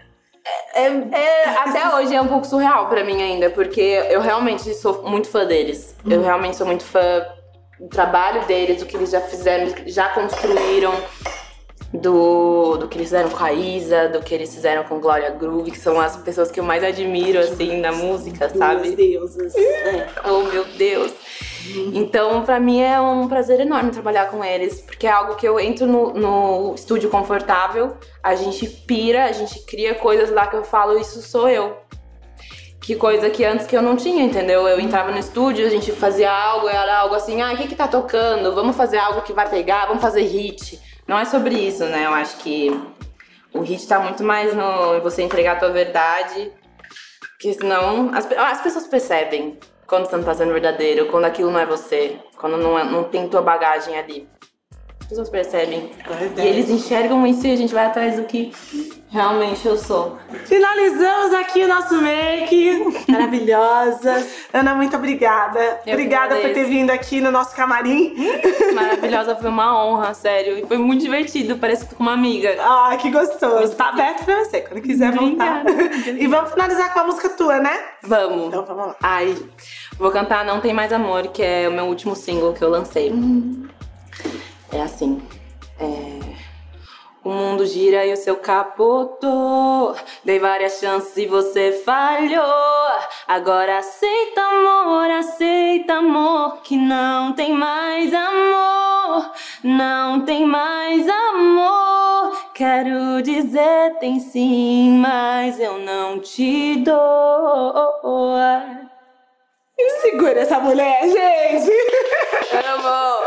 É, 0.75 0.87
é- 0.87 1.49
até 1.59 1.94
hoje 1.96 2.14
é 2.14 2.20
um 2.20 2.29
pouco 2.29 2.46
surreal 2.46 2.88
pra 2.88 3.03
mim 3.03 3.20
ainda, 3.20 3.51
porque 3.51 3.81
eu 4.11 4.20
realmente 4.20 4.72
sou 4.75 5.03
muito 5.03 5.29
fã 5.29 5.44
deles. 5.44 5.96
Eu 6.09 6.22
realmente 6.22 6.57
sou 6.57 6.66
muito 6.66 6.85
fã 6.85 7.25
do 7.81 7.88
trabalho 7.88 8.44
deles, 8.46 8.79
do 8.79 8.87
que 8.87 8.96
eles 8.96 9.11
já 9.11 9.20
fizeram, 9.22 9.72
já 9.87 10.11
construíram, 10.11 10.92
do, 12.01 12.77
do 12.77 12.89
que 12.89 12.99
eles 12.99 13.09
fizeram 13.09 13.31
com 13.31 13.43
a 13.43 13.53
Isa, 13.53 14.09
do 14.09 14.21
que 14.21 14.35
eles 14.35 14.55
fizeram 14.55 14.85
com 14.85 15.01
Glória 15.01 15.31
Groove, 15.31 15.71
que 15.71 15.79
são 15.79 16.01
as 16.01 16.17
pessoas 16.17 16.51
que 16.51 16.61
eu 16.61 16.65
mais 16.65 16.83
admiro, 16.83 17.39
assim, 17.39 17.81
na 17.81 17.93
música, 17.93 18.49
sabe? 18.49 18.91
deusas. 18.97 19.55
É. 19.55 20.09
Oh, 20.25 20.43
meu 20.43 20.65
Deus. 20.65 21.13
Então, 21.93 22.43
pra 22.45 22.61
mim 22.61 22.81
é 22.81 23.01
um 23.01 23.29
prazer 23.29 23.61
enorme 23.61 23.91
trabalhar 23.91 24.31
com 24.31 24.45
eles, 24.45 24.81
porque 24.81 25.07
é 25.07 25.11
algo 25.11 25.35
que 25.35 25.47
eu 25.47 25.59
entro 25.59 25.87
no, 25.87 26.13
no 26.13 26.75
estúdio 26.75 27.11
confortável, 27.11 27.97
a 28.23 28.35
gente 28.35 28.67
pira, 28.69 29.25
a 29.25 29.33
gente 29.33 29.65
cria 29.67 29.95
coisas 29.95 30.31
lá 30.31 30.47
que 30.47 30.57
eu 30.57 30.65
falo, 30.65 30.99
isso 30.99 31.21
sou 31.23 31.49
eu. 31.49 31.77
Que 32.81 32.95
coisa 32.95 33.29
que 33.29 33.45
antes 33.45 33.67
que 33.67 33.77
eu 33.77 33.83
não 33.83 33.97
tinha, 33.97 34.23
entendeu? 34.23 34.69
Eu 34.69 34.79
entrava 34.79 35.11
no 35.11 35.19
estúdio, 35.19 35.67
a 35.67 35.71
gente 35.71 35.91
fazia 35.91 36.31
algo, 36.31 36.69
era 36.69 37.01
algo 37.01 37.17
assim, 37.17 37.43
ah, 37.43 37.53
o 37.53 37.57
que 37.57 37.67
que 37.67 37.75
tá 37.75 37.89
tocando? 37.89 38.55
Vamos 38.55 38.77
fazer 38.77 38.99
algo 38.99 39.23
que 39.23 39.33
vai 39.33 39.49
pegar, 39.51 39.87
vamos 39.87 40.01
fazer 40.03 40.23
hit. 40.23 40.81
Não 41.07 41.19
é 41.19 41.25
sobre 41.25 41.55
isso, 41.55 41.85
né? 41.85 42.05
Eu 42.07 42.14
acho 42.14 42.38
que 42.38 42.69
o 43.53 43.61
hit 43.61 43.87
tá 43.87 43.99
muito 44.01 44.23
mais 44.25 44.55
no 44.55 45.01
você 45.01 45.23
entregar 45.23 45.53
a 45.53 45.59
tua 45.61 45.71
verdade, 45.71 46.53
porque 47.21 47.53
senão 47.55 48.11
as, 48.14 48.31
as 48.33 48.61
pessoas 48.61 48.87
percebem 48.87 49.59
quando 49.87 50.07
você 50.07 50.16
não 50.16 50.25
tá 50.25 50.35
sendo 50.35 50.53
verdadeiro, 50.53 51.07
quando 51.07 51.27
aquilo 51.27 51.51
não 51.51 51.61
é 51.61 51.66
você, 51.66 52.19
quando 52.37 52.57
não, 52.57 52.79
é- 52.79 52.85
não 52.85 53.05
tem 53.05 53.29
tua 53.29 53.40
bagagem 53.40 53.97
ali. 53.97 54.29
As 55.07 55.11
pessoas 55.11 55.29
percebem. 55.29 55.92
E 56.37 56.40
eles 56.40 56.69
enxergam 56.69 57.25
isso 57.25 57.47
e 57.47 57.53
a 57.53 57.57
gente 57.57 57.73
vai 57.73 57.87
atrás 57.87 58.16
do 58.16 58.25
que 58.25 58.53
realmente 59.09 59.64
eu 59.64 59.79
sou. 59.79 60.19
Finalizamos 60.47 61.33
aqui 61.33 61.62
o 61.62 61.69
nosso 61.69 61.95
make. 62.03 63.05
Maravilhosa. 63.09 64.27
Ana, 64.53 64.75
muito 64.75 64.97
obrigada. 64.97 65.81
que 65.85 65.92
obrigada 65.92 66.35
por 66.35 66.53
ter 66.53 66.64
vindo 66.64 66.90
aqui 66.90 67.21
no 67.21 67.31
nosso 67.31 67.55
camarim. 67.55 68.16
Maravilhosa, 68.75 69.37
foi 69.37 69.49
uma 69.49 69.87
honra, 69.87 70.12
sério. 70.12 70.59
E 70.59 70.66
foi 70.66 70.77
muito 70.77 71.03
divertido, 71.03 71.57
parece 71.57 71.87
que 71.87 71.95
com 71.95 72.03
uma 72.03 72.14
amiga. 72.14 72.57
Ah, 72.59 72.97
que 73.01 73.09
gostoso. 73.09 73.77
Tá 73.77 73.90
aberto 73.90 74.25
pra 74.25 74.45
você, 74.45 74.62
quando 74.62 74.83
quiser 74.83 75.12
voltar. 75.12 75.62
E 76.19 76.27
vamos 76.27 76.51
finalizar 76.51 76.92
com 76.92 76.99
a 76.99 77.05
música 77.05 77.29
tua, 77.29 77.61
né? 77.61 77.79
Vamos. 78.03 78.49
Então 78.49 78.64
vamos 78.66 78.87
lá. 78.88 78.97
Ai, 79.01 79.37
vou 79.97 80.11
cantar 80.11 80.45
Não 80.45 80.61
Tem 80.61 80.75
Mais 80.75 80.92
Amor, 80.92 81.29
que 81.29 81.45
é 81.45 81.69
o 81.69 81.73
meu 81.73 81.85
último 81.85 82.16
single 82.16 82.53
que 82.55 82.64
eu 82.64 82.71
lancei. 82.71 83.12
É 84.73 84.83
assim. 84.83 85.23
É... 85.81 86.37
O 87.25 87.31
mundo 87.31 87.67
gira 87.67 88.07
e 88.07 88.13
o 88.13 88.17
seu 88.17 88.37
capotou. 88.37 89.97
Dei 90.25 90.39
várias 90.39 90.79
chances 90.79 91.17
e 91.17 91.27
você 91.27 91.83
falhou. 91.85 92.45
Agora 93.27 93.79
aceita, 93.79 94.41
amor, 94.41 95.11
aceita, 95.11 95.95
amor, 95.95 96.59
que 96.63 96.77
não 96.77 97.33
tem 97.33 97.53
mais 97.53 98.15
amor. 98.15 99.33
Não 99.65 100.21
tem 100.25 100.47
mais 100.47 101.09
amor. 101.09 102.37
Quero 102.55 103.21
dizer 103.23 103.97
tem 103.99 104.21
sim, 104.21 104.99
mas 105.01 105.59
eu 105.59 105.79
não 105.79 106.21
te 106.21 106.77
dou. 106.77 107.07
Segura 110.01 110.41
essa 110.41 110.61
mulher, 110.61 111.03
gente! 111.03 111.71
Amo! 112.65 113.26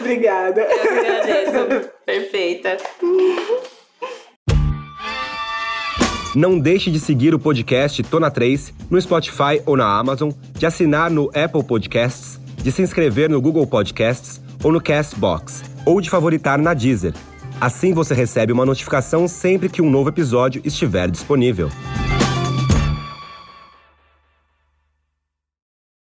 Obrigada. 0.00 0.62
Eu 0.62 0.98
agradeço. 0.98 1.90
Perfeita. 2.04 2.76
Não 6.34 6.58
deixe 6.58 6.90
de 6.90 7.00
seguir 7.00 7.34
o 7.34 7.38
podcast 7.38 8.02
Tona 8.04 8.30
3 8.30 8.72
no 8.88 9.00
Spotify 9.00 9.60
ou 9.66 9.76
na 9.76 9.98
Amazon, 9.98 10.30
de 10.56 10.64
assinar 10.64 11.10
no 11.10 11.28
Apple 11.34 11.64
Podcasts, 11.64 12.40
de 12.62 12.70
se 12.70 12.82
inscrever 12.82 13.28
no 13.28 13.40
Google 13.40 13.66
Podcasts 13.66 14.40
ou 14.62 14.70
no 14.70 14.80
Castbox, 14.80 15.64
ou 15.84 16.00
de 16.00 16.08
favoritar 16.08 16.58
na 16.58 16.72
Deezer. 16.72 17.14
Assim 17.60 17.92
você 17.92 18.14
recebe 18.14 18.52
uma 18.52 18.64
notificação 18.64 19.26
sempre 19.26 19.68
que 19.68 19.82
um 19.82 19.90
novo 19.90 20.08
episódio 20.08 20.62
estiver 20.64 21.10
disponível. 21.10 21.68